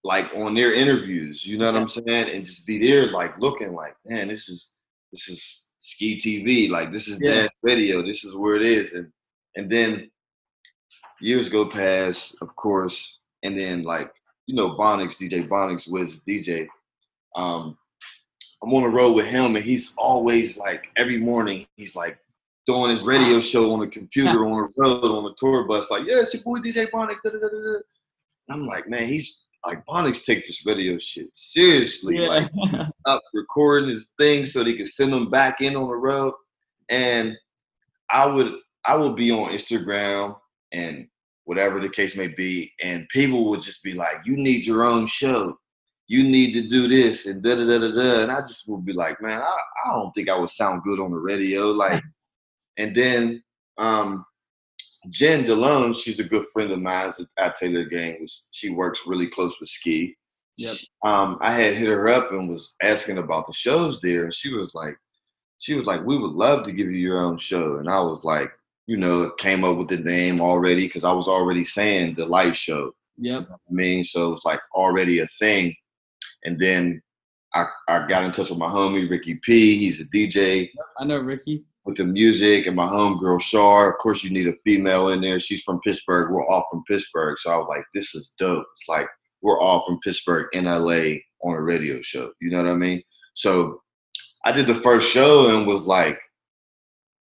like 0.04 0.32
on 0.36 0.54
their 0.54 0.74
interviews, 0.74 1.46
you 1.46 1.58
know 1.58 1.72
what 1.72 1.82
I'm 1.82 1.88
saying, 1.88 2.30
and 2.30 2.46
just 2.46 2.68
be 2.68 2.78
there, 2.78 3.10
like 3.10 3.38
looking 3.40 3.74
like, 3.74 3.96
man, 4.06 4.28
this 4.28 4.50
is 4.50 4.74
this 5.12 5.30
is 5.30 5.68
Skee 5.80 6.20
TV, 6.20 6.70
like 6.70 6.92
this 6.92 7.08
is 7.08 7.20
yeah. 7.22 7.48
video, 7.64 8.06
this 8.06 8.26
is 8.26 8.36
where 8.36 8.56
it 8.56 8.64
is, 8.64 8.94
and 8.94 9.12
and 9.56 9.70
then 9.70 10.12
years 11.22 11.50
go 11.50 11.68
past, 11.68 12.36
of 12.42 12.56
course, 12.56 13.20
and 13.44 13.58
then 13.58 13.84
like 13.84 14.12
you 14.48 14.56
know 14.56 14.76
Bonics, 14.76 15.16
DJ 15.16 15.48
Bonics 15.48 15.90
was 15.90 16.24
DJ. 16.28 16.68
Um, 17.36 17.78
I'm 18.64 18.74
on 18.74 18.84
the 18.84 18.90
road 18.90 19.14
with 19.14 19.28
him, 19.28 19.56
and 19.56 19.64
he's 19.64 19.94
always 19.98 20.58
like 20.58 20.88
every 20.96 21.18
morning 21.18 21.66
he's 21.76 21.96
like 21.96 22.18
doing 22.66 22.90
his 22.90 23.04
radio 23.04 23.40
show 23.40 23.72
on 23.72 23.80
the 23.80 23.88
computer 23.88 24.46
on 24.46 24.68
the 24.68 24.74
road 24.78 25.04
on 25.04 25.24
the 25.24 25.34
tour 25.38 25.66
bus, 25.66 25.90
like 25.90 26.06
yeah, 26.06 26.20
it's 26.20 26.34
your 26.34 26.44
boy 26.44 26.60
DJ 26.60 26.90
Bonics. 26.92 27.18
I'm 28.50 28.66
like, 28.66 28.88
man, 28.88 29.08
he's 29.08 29.44
like 29.66 29.86
Bonics 29.86 30.24
take 30.24 30.46
this 30.46 30.66
radio 30.66 30.98
shit 30.98 31.30
seriously. 31.34 32.18
Yeah. 32.18 32.28
Like 32.28 32.52
up 33.06 33.22
recording 33.34 33.90
his 33.90 34.14
thing 34.20 34.46
so 34.46 34.64
they 34.64 34.74
can 34.74 34.86
send 34.86 35.14
them 35.14 35.30
back 35.30 35.62
in 35.62 35.76
on 35.76 35.88
the 35.88 35.96
road. 35.96 36.34
And 36.90 37.36
I 38.10 38.26
would 38.26 38.54
I 38.86 38.96
would 38.96 39.16
be 39.16 39.32
on 39.32 39.52
Instagram 39.52 40.38
and 40.72 41.08
whatever 41.46 41.80
the 41.80 41.90
case 41.90 42.16
may 42.16 42.28
be, 42.28 42.74
and 42.84 43.08
people 43.10 43.50
would 43.50 43.62
just 43.62 43.84
be 43.84 43.94
like, 43.94 44.18
"You 44.26 44.36
need 44.36 44.66
your 44.66 44.84
own 44.84 45.08
show. 45.08 45.58
You 46.08 46.24
need 46.24 46.54
to 46.54 46.68
do 46.68 46.88
this 46.88 47.26
and 47.26 47.44
da 47.44 47.56
da 47.56 47.66
da 47.66 47.80
da 47.80 47.92
da." 47.92 48.24
And 48.24 48.32
I 48.32 48.40
just 48.40 48.68
would 48.68 48.86
be 48.86 48.94
like, 48.94 49.22
"Man, 49.22 49.42
I, 49.42 49.58
I 49.86 49.94
don't 49.94 50.12
think 50.14 50.30
I 50.30 50.38
would 50.38 50.50
sound 50.50 50.84
good 50.84 51.00
on 51.00 51.12
the 51.12 51.18
radio." 51.18 51.72
Like, 51.72 52.04
and 52.78 52.96
then 52.96 53.44
um, 53.78 54.26
Jen 55.10 55.46
Delone, 55.46 55.96
she's 55.96 56.20
a 56.20 56.24
good 56.24 56.48
friend 56.52 56.72
of 56.72 56.80
mine 56.80 57.12
at 57.38 57.56
Taylor 57.56 57.86
Gang. 57.86 58.28
She 58.52 58.70
works 58.70 59.02
really 59.06 59.28
close 59.28 59.60
with 59.60 59.70
Skee. 59.70 60.16
Yep. 60.58 60.76
Um, 61.04 61.38
I 61.42 61.52
had 61.54 61.76
hit 61.76 61.88
her 61.88 62.08
up 62.08 62.32
and 62.32 62.50
was 62.50 62.76
asking 62.82 63.20
about 63.20 63.46
the 63.46 63.54
shows 63.54 64.02
there, 64.02 64.24
and 64.24 64.34
she 64.34 64.54
was 64.54 64.72
like, 64.74 64.98
she 65.60 65.76
was 65.76 65.86
like, 65.86 66.06
"We 66.06 66.18
would 66.18 66.32
love 66.32 66.64
to 66.64 66.72
give 66.72 66.88
you 66.92 66.98
your 66.98 67.20
own 67.20 67.38
show," 67.38 67.78
and 67.78 67.90
I 67.90 68.00
was 68.00 68.24
like, 68.24 68.52
you 68.88 68.98
know, 68.98 69.30
came 69.38 69.64
up 69.64 69.78
with 69.78 69.90
the 69.90 69.98
name 69.98 70.42
already 70.42 70.88
because 70.88 71.04
I 71.04 71.12
was 71.12 71.28
already 71.28 71.64
saying 71.64 72.16
the 72.16 72.26
light 72.26 72.56
show. 72.56 72.94
Yep. 73.18 73.48
I 73.52 73.72
mean, 73.74 74.04
so 74.04 74.30
it 74.30 74.32
was 74.32 74.46
like 74.46 74.62
already 74.74 75.20
a 75.20 75.28
thing. 75.40 75.76
And 76.48 76.58
then 76.58 77.02
I, 77.54 77.66
I 77.90 78.08
got 78.08 78.24
in 78.24 78.32
touch 78.32 78.50
with 78.50 78.58
my 78.58 78.70
homie 78.70 79.10
Ricky 79.10 79.36
P. 79.44 79.78
He's 79.78 80.00
a 80.00 80.06
DJ. 80.06 80.70
I 80.98 81.04
know 81.04 81.20
Ricky. 81.20 81.66
With 81.84 81.98
the 81.98 82.06
music 82.06 82.68
and 82.68 82.76
my 82.76 82.88
homegirl 82.88 83.42
Shar. 83.42 83.92
Of 83.92 84.00
course, 84.00 84.24
you 84.24 84.30
need 84.30 84.48
a 84.48 84.54
female 84.64 85.10
in 85.10 85.20
there. 85.20 85.42
She's 85.42 85.64
from 85.64 85.82
Pittsburgh. 85.82 86.32
We're 86.32 86.48
all 86.48 86.66
from 86.72 86.84
Pittsburgh. 86.88 87.38
So 87.38 87.52
I 87.52 87.58
was 87.58 87.68
like, 87.70 87.84
this 87.94 88.16
is 88.16 88.34
dope. 88.40 88.66
It's 88.78 88.88
like 88.88 89.08
we're 89.42 89.60
all 89.60 89.86
from 89.86 90.00
Pittsburgh 90.00 90.48
in 90.54 90.66
LA 90.66 91.20
on 91.44 91.54
a 91.56 91.62
radio 91.62 92.02
show. 92.02 92.32
You 92.42 92.50
know 92.50 92.64
what 92.64 92.72
I 92.72 92.76
mean? 92.76 93.04
So 93.34 93.82
I 94.46 94.54
did 94.54 94.68
the 94.68 94.76
first 94.76 95.10
show 95.10 95.50
and 95.50 95.68
was 95.68 95.86
like, 95.86 96.18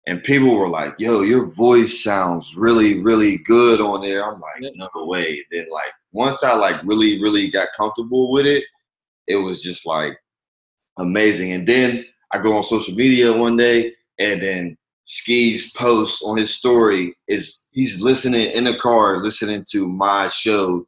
and 0.06 0.22
people 0.22 0.54
were 0.54 0.68
like, 0.68 0.94
"Yo, 0.98 1.22
your 1.22 1.46
voice 1.46 2.02
sounds 2.04 2.56
really, 2.56 3.00
really 3.00 3.38
good 3.38 3.80
on 3.80 4.02
there." 4.02 4.24
I'm 4.24 4.40
like, 4.40 4.72
"No 4.74 4.88
way!" 5.06 5.42
Then 5.50 5.66
like 5.72 5.92
once 6.12 6.44
I 6.44 6.54
like 6.54 6.82
really, 6.84 7.22
really 7.22 7.50
got 7.50 7.68
comfortable 7.76 8.30
with 8.30 8.46
it, 8.46 8.64
it 9.26 9.36
was 9.36 9.62
just 9.62 9.86
like 9.86 10.18
amazing. 10.98 11.52
And 11.52 11.66
then 11.66 12.04
I 12.32 12.38
go 12.38 12.56
on 12.56 12.62
social 12.62 12.94
media 12.94 13.32
one 13.32 13.56
day, 13.56 13.92
and 14.18 14.40
then 14.40 14.76
Skee's 15.04 15.70
post 15.72 16.22
on 16.24 16.36
his 16.36 16.54
story 16.54 17.14
is 17.28 17.68
he's 17.72 18.00
listening 18.00 18.50
in 18.50 18.64
the 18.64 18.76
car, 18.78 19.18
listening 19.18 19.64
to 19.70 19.86
my 19.88 20.28
show, 20.28 20.86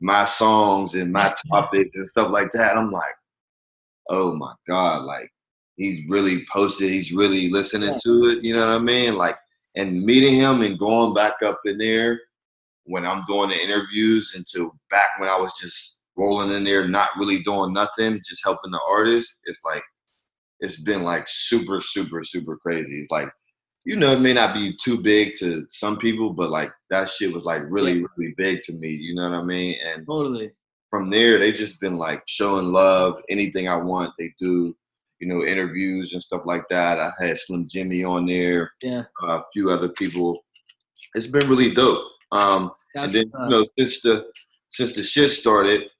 my 0.00 0.24
songs, 0.24 0.94
and 0.94 1.12
my 1.12 1.28
mm-hmm. 1.28 1.48
topics 1.54 1.96
and 1.96 2.06
stuff 2.06 2.30
like 2.30 2.50
that. 2.52 2.76
I'm 2.76 2.90
like, 2.90 3.14
oh 4.08 4.34
my 4.34 4.54
god, 4.66 5.04
like 5.04 5.30
he's 5.76 6.08
really 6.08 6.46
posted, 6.52 6.90
he's 6.90 7.12
really 7.12 7.50
listening 7.50 7.98
to 8.02 8.24
it, 8.26 8.44
you 8.44 8.54
know 8.54 8.66
what 8.66 8.76
I 8.76 8.78
mean? 8.78 9.14
Like 9.14 9.36
and 9.76 10.02
meeting 10.02 10.34
him 10.34 10.62
and 10.62 10.78
going 10.78 11.14
back 11.14 11.34
up 11.44 11.60
in 11.64 11.78
there 11.78 12.20
when 12.84 13.06
I'm 13.06 13.24
doing 13.26 13.50
the 13.50 13.62
interviews 13.62 14.34
into 14.36 14.72
back 14.90 15.10
when 15.18 15.28
I 15.28 15.38
was 15.38 15.56
just 15.60 15.99
rolling 16.20 16.54
in 16.54 16.64
there, 16.64 16.86
not 16.86 17.10
really 17.18 17.42
doing 17.42 17.72
nothing, 17.72 18.20
just 18.26 18.42
helping 18.44 18.70
the 18.70 18.80
artist, 18.88 19.36
it's 19.44 19.60
like 19.64 19.82
it's 20.60 20.80
been 20.82 21.02
like 21.02 21.24
super, 21.26 21.80
super, 21.80 22.22
super 22.22 22.56
crazy. 22.58 23.00
It's 23.00 23.10
like, 23.10 23.28
you 23.84 23.96
know, 23.96 24.12
it 24.12 24.20
may 24.20 24.34
not 24.34 24.54
be 24.54 24.76
too 24.82 25.00
big 25.00 25.34
to 25.38 25.64
some 25.70 25.96
people, 25.96 26.34
but 26.34 26.50
like 26.50 26.70
that 26.90 27.08
shit 27.08 27.32
was 27.32 27.44
like 27.44 27.62
really, 27.70 28.00
yeah. 28.00 28.06
really 28.16 28.34
big 28.36 28.60
to 28.62 28.74
me. 28.74 28.90
You 28.90 29.14
know 29.14 29.30
what 29.30 29.38
I 29.38 29.42
mean? 29.42 29.76
And 29.84 30.06
totally. 30.06 30.50
From 30.90 31.08
there, 31.08 31.38
they 31.38 31.52
just 31.52 31.80
been 31.80 31.94
like 31.94 32.22
showing 32.26 32.66
love. 32.66 33.22
Anything 33.30 33.68
I 33.68 33.76
want, 33.76 34.12
they 34.18 34.34
do 34.38 34.74
you 35.20 35.28
know, 35.28 35.44
interviews 35.44 36.14
and 36.14 36.22
stuff 36.22 36.42
like 36.46 36.64
that. 36.70 36.98
I 36.98 37.12
had 37.20 37.38
Slim 37.38 37.68
Jxmmi 37.68 38.08
on 38.08 38.26
there. 38.26 38.72
Yeah. 38.82 39.02
Uh, 39.22 39.38
a 39.38 39.44
few 39.52 39.70
other 39.70 39.90
people. 39.90 40.42
It's 41.14 41.26
been 41.26 41.48
really 41.48 41.72
dope. 41.72 42.04
Um, 42.32 42.72
and 42.94 43.10
then 43.10 43.30
you 43.32 43.48
know, 43.48 43.66
since 43.78 44.00
the 44.00 44.26
since 44.70 44.92
the 44.94 45.02
shit 45.02 45.30
started, 45.30 45.90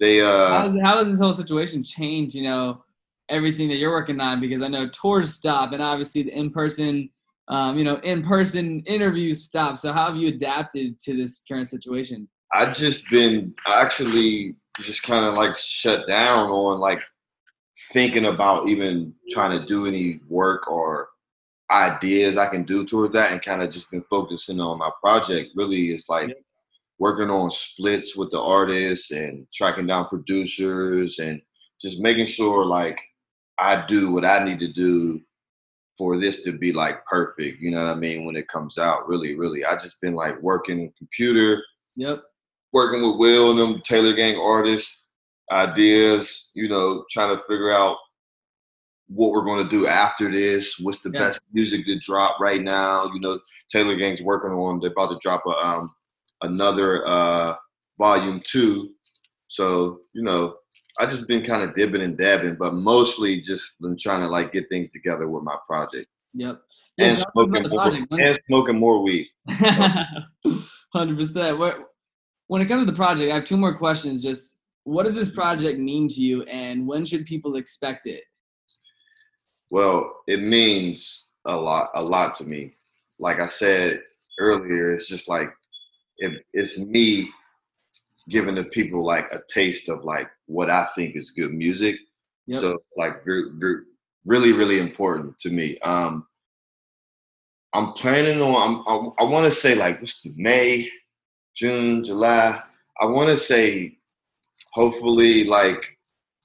they 0.00 0.20
uh. 0.20 0.70
How, 0.82 0.98
has 0.98 1.08
this 1.08 1.18
whole 1.18 1.34
situation 1.34 1.82
changed? 1.82 2.34
You 2.34 2.44
know, 2.44 2.84
everything 3.28 3.68
that 3.68 3.76
you're 3.76 3.92
working 3.92 4.20
on 4.20 4.40
because 4.40 4.62
I 4.62 4.68
know 4.68 4.88
tours 4.88 5.34
stop 5.34 5.72
and 5.72 5.82
obviously 5.82 6.22
the 6.22 6.36
in 6.36 6.50
person. 6.50 7.10
Um, 7.50 7.78
you 7.78 7.84
know, 7.84 7.96
in-person 8.00 8.80
interviews 8.80 9.42
stop. 9.42 9.78
So 9.78 9.90
how 9.90 10.08
have 10.08 10.16
you 10.16 10.28
adapted 10.28 11.00
to 11.00 11.16
this 11.16 11.42
current 11.48 11.66
situation? 11.66 12.28
I've 12.52 12.76
just 12.76 13.10
been 13.10 13.54
actually 13.66 14.54
just 14.80 15.02
kind 15.02 15.24
of 15.24 15.34
like 15.34 15.56
shut 15.56 16.06
down 16.06 16.50
on 16.50 16.78
like 16.78 17.00
thinking 17.92 18.26
about 18.26 18.68
even 18.68 19.14
trying 19.30 19.58
to 19.58 19.66
do 19.66 19.86
any 19.86 20.20
work 20.28 20.70
or 20.70 21.08
ideas 21.70 22.36
I 22.36 22.48
can 22.48 22.64
do 22.64 22.86
toward 22.86 23.12
that 23.12 23.32
and 23.32 23.42
kind 23.42 23.62
of 23.62 23.70
just 23.70 23.90
been 23.90 24.04
focusing 24.10 24.60
on 24.60 24.78
my 24.78 24.90
project. 25.00 25.50
Really, 25.54 25.90
it's 25.90 26.08
like 26.08 26.34
working 26.98 27.30
on 27.30 27.50
splits 27.50 28.16
with 28.16 28.30
the 28.30 28.40
artists 28.40 29.10
and 29.10 29.46
tracking 29.54 29.86
down 29.86 30.08
producers 30.08 31.18
and 31.18 31.40
just 31.80 32.00
making 32.00 32.26
sure 32.26 32.66
like 32.66 32.98
I 33.58 33.84
do 33.86 34.12
what 34.12 34.24
I 34.24 34.44
need 34.44 34.58
to 34.60 34.72
do 34.72 35.20
for 35.96 36.18
this 36.18 36.42
to 36.42 36.52
be 36.52 36.72
like 36.72 37.04
perfect. 37.06 37.60
You 37.60 37.72
know 37.72 37.84
what 37.84 37.92
I 37.92 37.98
mean? 37.98 38.24
When 38.24 38.36
it 38.36 38.48
comes 38.48 38.78
out, 38.78 39.08
really, 39.08 39.36
really, 39.36 39.64
I 39.64 39.74
just 39.74 40.00
been 40.00 40.14
like 40.14 40.40
working 40.42 40.92
computer. 40.96 41.62
Yep. 41.96 42.22
Working 42.72 43.02
with 43.02 43.18
Will 43.18 43.50
and 43.50 43.58
them 43.58 43.82
Taylor 43.82 44.14
Gang 44.14 44.36
artists 44.36 45.04
ideas, 45.50 46.50
you 46.54 46.68
know, 46.68 47.04
trying 47.10 47.34
to 47.36 47.42
figure 47.48 47.72
out 47.72 47.96
what 49.08 49.32
we're 49.32 49.44
going 49.44 49.64
to 49.64 49.70
do 49.70 49.86
after 49.86 50.30
this. 50.30 50.78
What's 50.78 51.00
the 51.00 51.10
best 51.10 51.40
music 51.52 51.86
to 51.86 51.98
drop 52.00 52.38
right 52.40 52.60
now? 52.60 53.10
You 53.12 53.20
know, 53.20 53.40
Taylor 53.70 53.96
Gang's 53.96 54.22
working 54.22 54.50
on. 54.50 54.80
They're 54.80 54.90
about 54.90 55.10
to 55.12 55.18
drop 55.22 55.42
a 55.46 55.50
um, 55.50 55.88
another 56.42 57.06
uh, 57.06 57.54
volume 57.98 58.42
two. 58.44 58.90
So 59.48 60.00
you 60.12 60.22
know, 60.22 60.56
I 61.00 61.06
just 61.06 61.28
been 61.28 61.44
kind 61.44 61.62
of 61.62 61.74
dibbing 61.74 62.02
and 62.02 62.16
dabbing, 62.16 62.56
but 62.58 62.74
mostly 62.74 63.40
just 63.40 63.80
been 63.80 63.96
trying 63.98 64.20
to 64.20 64.28
like 64.28 64.52
get 64.52 64.68
things 64.68 64.90
together 64.90 65.28
with 65.28 65.44
my 65.44 65.56
project. 65.66 66.08
Yep. 66.34 66.60
And 67.00 67.16
smoking 67.16 67.68
more, 67.68 67.90
and 68.20 68.40
smoking 68.48 68.78
more 68.78 69.02
weed. 69.02 69.28
Hundred 70.92 71.16
percent. 71.16 71.58
When 72.48 72.62
it 72.62 72.66
comes 72.66 72.82
to 72.82 72.90
the 72.90 72.96
project, 72.96 73.30
I 73.30 73.36
have 73.36 73.44
two 73.44 73.56
more 73.56 73.76
questions. 73.76 74.22
Just 74.22 74.58
what 74.88 75.04
does 75.04 75.14
this 75.14 75.30
project 75.30 75.78
mean 75.78 76.08
to 76.08 76.22
you 76.22 76.42
and 76.44 76.86
when 76.86 77.04
should 77.04 77.26
people 77.26 77.56
expect 77.56 78.06
it 78.06 78.22
well 79.70 80.22
it 80.26 80.40
means 80.40 81.28
a 81.46 81.54
lot 81.54 81.90
a 81.94 82.02
lot 82.02 82.34
to 82.34 82.44
me 82.44 82.72
like 83.18 83.38
i 83.38 83.46
said 83.46 84.00
earlier 84.40 84.94
it's 84.94 85.06
just 85.06 85.28
like 85.28 85.50
if 86.18 86.38
it's 86.52 86.78
me 86.86 87.30
giving 88.28 88.54
the 88.54 88.64
people 88.64 89.04
like 89.04 89.26
a 89.32 89.40
taste 89.48 89.88
of 89.88 90.04
like 90.04 90.28
what 90.46 90.70
i 90.70 90.86
think 90.94 91.16
is 91.16 91.30
good 91.30 91.52
music 91.52 91.96
yep. 92.46 92.60
so 92.60 92.78
like 92.96 93.24
really 94.24 94.52
really 94.52 94.78
important 94.78 95.38
to 95.38 95.50
me 95.50 95.78
um 95.80 96.26
i'm 97.74 97.92
planning 97.94 98.40
on 98.40 98.84
i'm 98.86 99.12
i, 99.18 99.24
I 99.24 99.28
want 99.28 99.46
to 99.46 99.50
say 99.50 99.74
like 99.74 100.00
what's 100.00 100.20
the 100.20 100.32
may 100.36 100.88
june 101.56 102.04
july 102.04 102.60
i 103.00 103.06
want 103.06 103.28
to 103.30 103.36
say 103.36 103.96
hopefully 104.72 105.44
like 105.44 105.98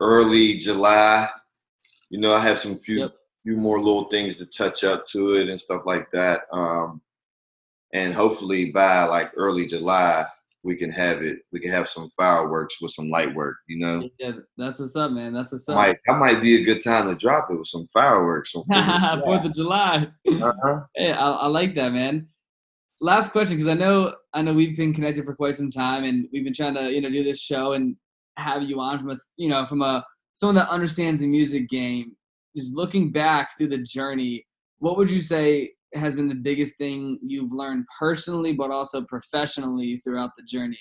early 0.03 0.57
July. 0.57 1.29
You 2.09 2.19
know, 2.19 2.33
I 2.33 2.41
have 2.41 2.59
some 2.59 2.77
few 2.79 2.99
yep. 2.99 3.11
few 3.43 3.55
more 3.55 3.79
little 3.79 4.05
things 4.09 4.37
to 4.37 4.45
touch 4.45 4.83
up 4.83 5.07
to 5.09 5.35
it 5.35 5.49
and 5.49 5.59
stuff 5.59 5.83
like 5.85 6.11
that. 6.11 6.41
Um, 6.51 7.01
and 7.93 8.13
hopefully 8.13 8.71
by 8.71 9.03
like 9.05 9.31
early 9.35 9.65
July, 9.65 10.25
we 10.63 10.75
can 10.75 10.91
have 10.91 11.21
it. 11.21 11.39
We 11.51 11.59
can 11.59 11.71
have 11.71 11.89
some 11.89 12.09
fireworks 12.17 12.81
with 12.81 12.91
some 12.91 13.09
light 13.09 13.33
work. 13.33 13.57
You 13.67 13.79
know. 13.79 14.09
Yeah, 14.19 14.31
that's 14.57 14.79
what's 14.79 14.95
up, 14.95 15.11
man. 15.11 15.33
That's 15.33 15.51
what's 15.51 15.67
up. 15.69 15.75
Might 15.75 15.97
that 16.07 16.19
might 16.19 16.41
be 16.41 16.61
a 16.61 16.65
good 16.65 16.83
time 16.83 17.07
to 17.07 17.15
drop 17.15 17.49
it 17.49 17.57
with 17.57 17.67
some 17.67 17.87
fireworks. 17.93 18.51
Fourth 19.23 19.45
of 19.45 19.53
July. 19.53 20.07
Uh-huh. 20.27 20.81
Hey, 20.95 21.11
I, 21.11 21.31
I 21.31 21.47
like 21.47 21.75
that, 21.75 21.93
man 21.93 22.27
last 23.03 23.33
question 23.33 23.57
because 23.57 23.67
I 23.67 23.73
know 23.73 24.15
I 24.33 24.41
know 24.41 24.53
we've 24.53 24.77
been 24.77 24.93
connected 24.93 25.25
for 25.25 25.35
quite 25.35 25.55
some 25.55 25.69
time 25.69 26.05
and 26.05 26.27
we've 26.31 26.43
been 26.43 26.53
trying 26.53 26.75
to 26.75 26.91
you 26.91 27.01
know 27.01 27.09
do 27.09 27.23
this 27.23 27.41
show 27.41 27.73
and 27.73 27.95
have 28.37 28.63
you 28.63 28.79
on 28.79 28.99
from 28.99 29.11
a 29.11 29.17
you 29.35 29.49
know 29.49 29.65
from 29.65 29.81
a 29.81 30.03
someone 30.33 30.55
that 30.55 30.69
understands 30.69 31.21
the 31.21 31.27
music 31.27 31.69
game 31.69 32.15
just 32.55 32.75
looking 32.75 33.11
back 33.11 33.57
through 33.57 33.67
the 33.67 33.77
journey 33.79 34.45
what 34.79 34.97
would 34.97 35.11
you 35.11 35.19
say 35.21 35.71
has 35.95 36.15
been 36.15 36.27
the 36.27 36.35
biggest 36.35 36.77
thing 36.77 37.19
you've 37.21 37.51
learned 37.51 37.85
personally 37.99 38.53
but 38.53 38.71
also 38.71 39.01
professionally 39.01 39.97
throughout 39.97 40.31
the 40.37 40.43
journey 40.43 40.79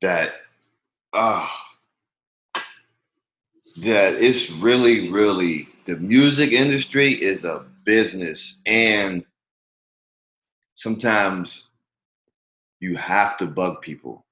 that 0.00 0.32
uh 1.12 1.48
that 3.76 4.14
it's 4.14 4.50
really 4.50 5.10
really 5.10 5.68
the 5.86 5.96
music 5.96 6.52
industry 6.52 7.12
is 7.12 7.44
a 7.44 7.64
business 7.84 8.60
and 8.66 9.24
sometimes 10.74 11.68
you 12.82 12.96
have 12.96 13.36
to 13.38 13.46
bug 13.46 13.80
people. 13.80 14.26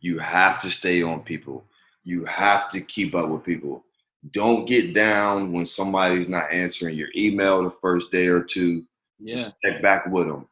You 0.00 0.18
have 0.18 0.62
to 0.62 0.70
stay 0.70 1.02
on 1.02 1.22
people. 1.22 1.64
You 2.04 2.24
have 2.24 2.70
to 2.70 2.80
keep 2.80 3.16
up 3.16 3.28
with 3.28 3.42
people. 3.42 3.84
Don't 4.30 4.66
get 4.66 4.94
down 4.94 5.52
when 5.52 5.66
somebody's 5.66 6.28
not 6.28 6.50
answering 6.52 6.96
your 6.96 7.08
email 7.16 7.62
the 7.62 7.74
first 7.82 8.10
day 8.10 8.26
or 8.26 8.42
two. 8.42 8.84
Yeah. 9.18 9.36
Just 9.36 9.56
check 9.62 9.82
back 9.82 10.06
with 10.06 10.26
them. 10.26 10.48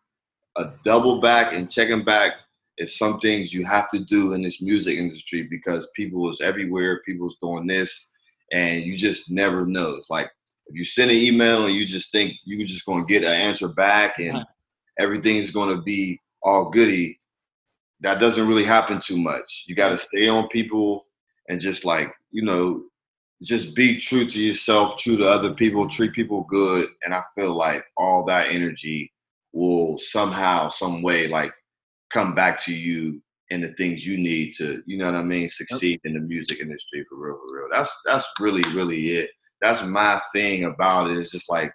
A 0.56 0.74
double 0.84 1.20
back 1.20 1.54
and 1.54 1.70
checking 1.70 2.04
back 2.04 2.34
is 2.78 2.98
some 2.98 3.18
things 3.20 3.52
you 3.52 3.64
have 3.64 3.88
to 3.90 3.98
do 4.00 4.34
in 4.34 4.42
this 4.42 4.60
music 4.60 4.98
industry 4.98 5.44
because 5.44 5.88
people 5.96 6.30
is 6.30 6.40
everywhere. 6.40 7.00
People's 7.06 7.36
doing 7.42 7.66
this, 7.66 8.12
and 8.52 8.82
you 8.82 8.96
just 8.96 9.30
never 9.30 9.64
know. 9.66 9.94
It's 9.94 10.10
like 10.10 10.30
if 10.66 10.76
you 10.76 10.84
send 10.84 11.10
an 11.10 11.16
email 11.16 11.64
and 11.66 11.74
you 11.74 11.86
just 11.86 12.12
think 12.12 12.34
you're 12.44 12.66
just 12.66 12.84
going 12.86 13.06
to 13.06 13.08
get 13.12 13.22
an 13.24 13.32
answer 13.32 13.68
back 13.68 14.18
and 14.18 14.34
Right. 14.34 14.46
everything's 14.98 15.50
going 15.50 15.74
to 15.74 15.82
be 15.82 16.20
all 16.42 16.70
goody, 16.70 17.18
that 18.00 18.20
doesn't 18.20 18.46
really 18.48 18.64
happen 18.64 19.00
too 19.00 19.16
much. 19.16 19.64
You 19.66 19.74
got 19.74 19.90
to 19.90 19.98
stay 19.98 20.28
on 20.28 20.48
people 20.48 21.06
and 21.48 21.60
just 21.60 21.84
like 21.86 22.12
you 22.30 22.42
know, 22.42 22.84
just 23.42 23.74
be 23.74 23.98
true 23.98 24.26
to 24.26 24.40
yourself, 24.40 24.98
true 24.98 25.16
to 25.16 25.28
other 25.28 25.52
people, 25.54 25.88
treat 25.88 26.12
people 26.12 26.44
good, 26.44 26.88
and 27.04 27.12
I 27.14 27.22
feel 27.34 27.54
like 27.54 27.84
all 27.96 28.24
that 28.26 28.48
energy 28.50 29.12
will 29.52 29.98
somehow, 29.98 30.68
some 30.68 31.02
way, 31.02 31.28
like 31.28 31.52
come 32.12 32.34
back 32.34 32.62
to 32.64 32.72
you 32.72 33.20
and 33.50 33.62
the 33.62 33.72
things 33.74 34.06
you 34.06 34.16
need 34.16 34.54
to, 34.54 34.82
you 34.86 34.96
know 34.96 35.06
what 35.06 35.14
I 35.16 35.22
mean, 35.22 35.48
succeed 35.48 36.00
in 36.04 36.14
the 36.14 36.20
music 36.20 36.60
industry 36.60 37.04
for 37.08 37.16
real, 37.18 37.38
for 37.46 37.56
real. 37.56 37.68
That's 37.72 37.92
that's 38.04 38.26
really, 38.40 38.62
really 38.74 39.10
it. 39.18 39.30
That's 39.60 39.84
my 39.84 40.20
thing 40.32 40.64
about 40.64 41.10
it. 41.10 41.18
It's 41.18 41.30
just 41.32 41.50
like 41.50 41.72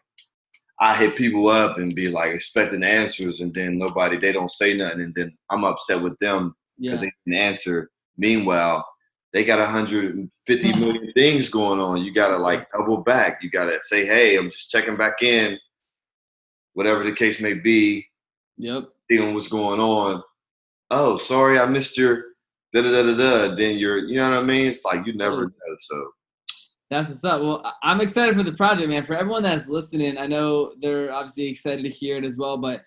I 0.80 0.96
hit 0.96 1.16
people 1.16 1.50
up 1.50 1.78
and 1.78 1.94
be 1.94 2.08
like 2.10 2.28
expecting 2.34 2.84
answers, 2.84 3.42
and 3.42 3.54
then 3.54 3.78
nobody, 3.78 4.18
they 4.18 4.32
don't 4.32 4.52
say 4.52 4.76
nothing, 4.76 5.02
and 5.02 5.14
then 5.16 5.34
I'm 5.50 5.64
upset 5.66 6.02
with 6.02 6.18
them 6.20 6.56
because 6.80 7.02
Yeah. 7.02 7.02
they 7.02 7.12
didn't 7.26 7.42
answer. 7.44 7.90
Meanwhile, 8.18 8.86
they 9.38 9.46
got 9.46 9.60
150 9.60 10.72
hmm. 10.72 10.80
million 10.80 11.14
things 11.14 11.48
going 11.48 11.80
on. 11.80 12.04
You 12.04 12.12
gotta 12.12 12.38
like 12.38 12.72
double 12.72 12.98
back. 12.98 13.44
You 13.44 13.52
gotta 13.52 13.78
say, 13.84 14.04
"Hey, 14.04 14.36
I'm 14.36 14.50
just 14.50 14.72
checking 14.72 14.98
back 14.98 15.22
in." 15.22 15.60
Whatever 16.74 17.04
the 17.04 17.12
case 17.12 17.40
may 17.40 17.54
be, 17.54 18.08
Yep. 18.58 18.86
seeing 19.12 19.36
what's 19.36 19.48
going 19.48 19.80
on. 19.80 20.24
Oh, 20.90 21.20
sorry, 21.20 21.60
I 21.60 21.68
missed 21.68 22.00
your 22.00 22.24
da 22.74 22.82
da 22.82 22.90
da 22.90 23.04
da 23.04 23.16
da. 23.16 23.56
Then 23.56 23.78
you're, 23.78 24.00
you 24.00 24.16
know 24.16 24.32
what 24.32 24.40
I 24.40 24.44
mean? 24.44 24.66
It's 24.66 24.84
like 24.84 25.06
you 25.06 25.14
never 25.14 25.46
know. 25.46 25.76
So 25.82 26.12
That's 26.90 27.10
what's 27.10 27.24
up. 27.24 27.42
Well, 27.44 27.74
I'm 27.84 28.02
excited 28.02 28.36
for 28.36 28.44
the 28.44 28.54
project, 28.54 28.90
man. 28.90 29.06
For 29.06 29.16
everyone 29.16 29.44
that's 29.44 29.70
listening, 29.70 30.18
I 30.18 30.26
know 30.26 30.74
they're 30.82 31.14
obviously 31.14 31.46
excited 31.48 31.84
to 31.84 31.90
hear 31.90 32.18
it 32.18 32.26
as 32.26 32.38
well. 32.40 32.58
But 32.58 32.82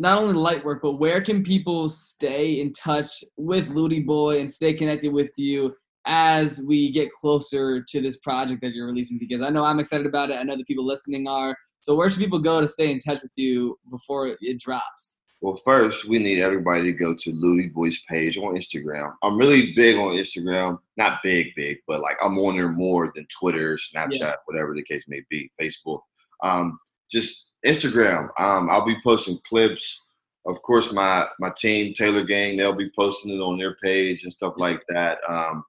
not 0.00 0.18
only 0.18 0.32
light 0.32 0.64
work, 0.64 0.80
but 0.82 0.94
where 0.94 1.20
can 1.20 1.42
people 1.42 1.86
stay 1.86 2.60
in 2.60 2.72
touch 2.72 3.22
with 3.36 3.68
Loody 3.68 4.00
Boy 4.00 4.40
and 4.40 4.50
stay 4.50 4.72
connected 4.72 5.12
with 5.12 5.30
you 5.36 5.74
as 6.06 6.62
we 6.66 6.90
get 6.90 7.12
closer 7.12 7.82
to 7.86 8.00
this 8.00 8.16
project 8.16 8.62
that 8.62 8.72
you're 8.72 8.86
releasing? 8.86 9.18
Because 9.18 9.42
I 9.42 9.50
know 9.50 9.62
I'm 9.62 9.78
excited 9.78 10.06
about 10.06 10.30
it. 10.30 10.38
I 10.38 10.42
know 10.42 10.56
the 10.56 10.64
people 10.64 10.86
listening 10.86 11.28
are. 11.28 11.54
So 11.80 11.94
where 11.94 12.08
should 12.08 12.20
people 12.20 12.38
go 12.38 12.62
to 12.62 12.66
stay 12.68 12.90
in 12.90 12.98
touch 12.98 13.20
with 13.22 13.32
you 13.36 13.78
before 13.90 14.34
it 14.40 14.58
drops? 14.58 15.18
Well, 15.42 15.60
first, 15.66 16.06
we 16.06 16.18
need 16.18 16.40
everybody 16.40 16.82
to 16.84 16.92
go 16.92 17.14
to 17.14 17.32
Loody 17.32 17.68
Boy's 17.68 18.02
page 18.08 18.38
on 18.38 18.54
Instagram. 18.56 19.12
I'm 19.22 19.36
really 19.36 19.74
big 19.74 19.96
on 19.96 20.14
Instagram. 20.14 20.78
Not 20.96 21.20
big, 21.22 21.54
big, 21.56 21.76
but 21.86 22.00
like 22.00 22.16
I'm 22.24 22.38
on 22.38 22.56
there 22.56 22.68
more 22.68 23.10
than 23.14 23.26
Twitter, 23.38 23.76
Snapchat, 23.76 24.18
Yeah. 24.18 24.34
whatever 24.46 24.74
the 24.74 24.82
case 24.82 25.04
may 25.08 25.22
be, 25.28 25.50
Facebook. 25.60 26.00
Um, 26.42 26.78
just 27.10 27.49
Instagram. 27.66 28.28
Um, 28.38 28.70
I'll 28.70 28.86
be 28.86 28.96
posting 29.02 29.38
clips. 29.48 30.02
Of 30.46 30.60
course, 30.62 30.92
my 30.92 31.26
my 31.38 31.50
team, 31.56 31.94
Taylor 31.94 32.24
Gang, 32.24 32.56
they'll 32.56 32.74
be 32.74 32.90
posting 32.98 33.32
it 33.32 33.40
on 33.40 33.58
their 33.58 33.76
page 33.82 34.24
and 34.24 34.32
stuff 34.32 34.54
like 34.56 34.82
that. 34.88 35.18
Um, 35.28 35.62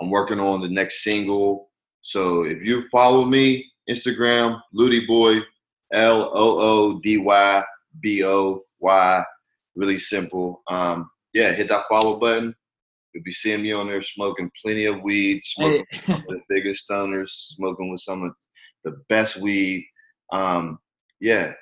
I'm 0.00 0.10
working 0.10 0.40
on 0.40 0.60
the 0.60 0.68
next 0.68 1.02
single. 1.02 1.70
So 2.02 2.42
if 2.42 2.62
you 2.62 2.88
follow 2.90 3.24
me, 3.24 3.70
Instagram, 3.88 4.60
Loody 4.72 5.06
Boy, 5.06 5.40
L 5.92 6.30
O 6.34 6.58
O 6.58 7.00
D 7.00 7.18
Y 7.18 7.64
B 8.00 8.24
O 8.24 8.62
Y. 8.80 9.22
Really 9.74 9.98
simple. 9.98 10.62
Um, 10.68 11.10
yeah, 11.32 11.52
hit 11.52 11.68
that 11.68 11.84
follow 11.88 12.18
button. 12.18 12.54
You'll 13.14 13.24
be 13.24 13.32
seeing 13.32 13.62
me 13.62 13.72
on 13.72 13.88
there 13.88 14.02
smoking 14.02 14.50
plenty 14.62 14.84
of 14.84 15.02
weed, 15.02 15.40
smoking 15.44 15.84
Hey, 15.90 16.22
the 16.28 16.40
biggest 16.48 16.88
stoners, 16.88 17.28
smoking 17.28 17.90
with 17.90 18.00
some 18.00 18.22
of 18.22 18.32
the 18.84 19.02
best 19.08 19.38
weed. 19.38 19.86
Um, 20.32 20.78
yeah, 21.20 21.52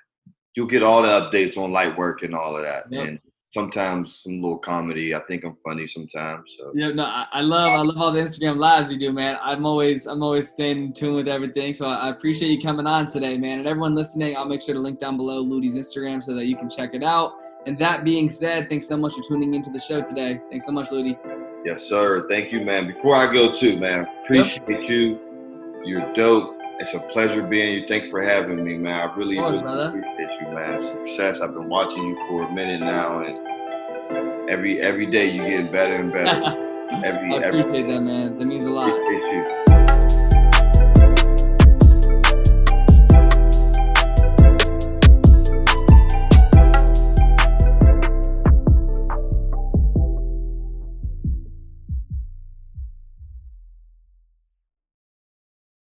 you'll 0.54 0.66
get 0.66 0.82
all 0.82 1.02
the 1.02 1.08
updates 1.08 1.56
on 1.56 1.72
light 1.72 1.96
work 1.96 2.22
and 2.22 2.34
all 2.34 2.56
of 2.56 2.62
that. 2.62 2.84
Yep. 2.90 3.06
And 3.06 3.18
sometimes 3.56 4.20
some 4.22 4.42
little 4.42 4.58
comedy. 4.58 5.14
I 5.14 5.20
think 5.20 5.44
I'm 5.44 5.56
funny 5.64 5.86
sometimes. 5.86 6.44
So 6.58 6.72
Yeah, 6.74 6.90
no, 6.90 7.04
I, 7.04 7.26
I 7.32 7.40
love 7.40 7.72
I 7.72 7.80
love 7.80 7.96
all 7.96 8.12
the 8.12 8.20
Instagram 8.20 8.58
lives 8.58 8.92
you 8.92 8.98
do, 8.98 9.12
man. 9.12 9.38
I'm 9.42 9.64
always 9.64 10.06
I'm 10.06 10.22
always 10.22 10.50
staying 10.50 10.78
in 10.78 10.92
tune 10.92 11.14
with 11.14 11.28
everything. 11.28 11.72
So 11.72 11.86
I, 11.86 11.94
I 11.94 12.08
appreciate 12.10 12.50
you 12.50 12.60
coming 12.60 12.86
on 12.86 13.06
today, 13.06 13.38
man. 13.38 13.58
And 13.60 13.66
everyone 13.66 13.94
listening, 13.94 14.36
I'll 14.36 14.44
make 14.44 14.62
sure 14.62 14.74
to 14.74 14.80
link 14.80 14.98
down 14.98 15.16
below 15.16 15.40
Loody's 15.40 15.76
Instagram 15.76 16.22
so 16.22 16.34
that 16.34 16.46
you 16.46 16.56
can 16.56 16.68
check 16.68 16.90
it 16.92 17.02
out. 17.02 17.32
And 17.66 17.78
that 17.78 18.04
being 18.04 18.28
said, 18.28 18.68
thanks 18.68 18.86
so 18.86 18.96
much 18.96 19.14
for 19.14 19.22
tuning 19.26 19.54
into 19.54 19.70
the 19.70 19.80
show 19.80 20.00
today. 20.00 20.40
Thanks 20.50 20.66
so 20.66 20.72
much, 20.72 20.92
Loody. 20.92 21.18
yes, 21.64 21.82
sir. 21.82 22.28
Thank 22.28 22.52
you, 22.52 22.60
man. 22.60 22.86
Before 22.86 23.16
I 23.16 23.32
go 23.32 23.52
too, 23.54 23.78
man, 23.78 24.06
appreciate 24.22 24.88
you. 24.88 25.18
You're 25.84 26.12
dope. 26.12 26.55
It's 26.78 26.92
a 26.94 27.00
pleasure 27.00 27.42
being 27.42 27.74
you. 27.74 27.86
Thanks 27.86 28.08
for 28.10 28.20
having 28.20 28.62
me, 28.62 28.76
man. 28.76 29.08
I 29.08 29.14
really, 29.14 29.36
course, 29.36 29.52
really 29.52 29.62
brother. 29.62 29.88
appreciate 29.88 30.40
you, 30.40 30.48
man. 30.54 30.80
Success. 30.80 31.40
I've 31.40 31.54
been 31.54 31.68
watching 31.68 32.02
you 32.04 32.16
for 32.28 32.42
a 32.42 32.52
minute 32.52 32.80
now, 32.80 33.20
and 33.20 33.38
every 34.50 34.80
every 34.80 35.06
day 35.06 35.30
you're 35.30 35.48
getting 35.48 35.72
better 35.72 35.96
and 35.96 36.12
better. 36.12 36.62
Every 37.04 37.34
I 37.34 37.42
every 37.42 37.60
appreciate 37.62 37.88
that, 37.88 38.00
man. 38.00 38.38
That 38.38 38.44
means 38.44 38.64
a 38.64 38.70
lot. 38.70 38.88
appreciate 38.88 39.32
you. 39.32 39.65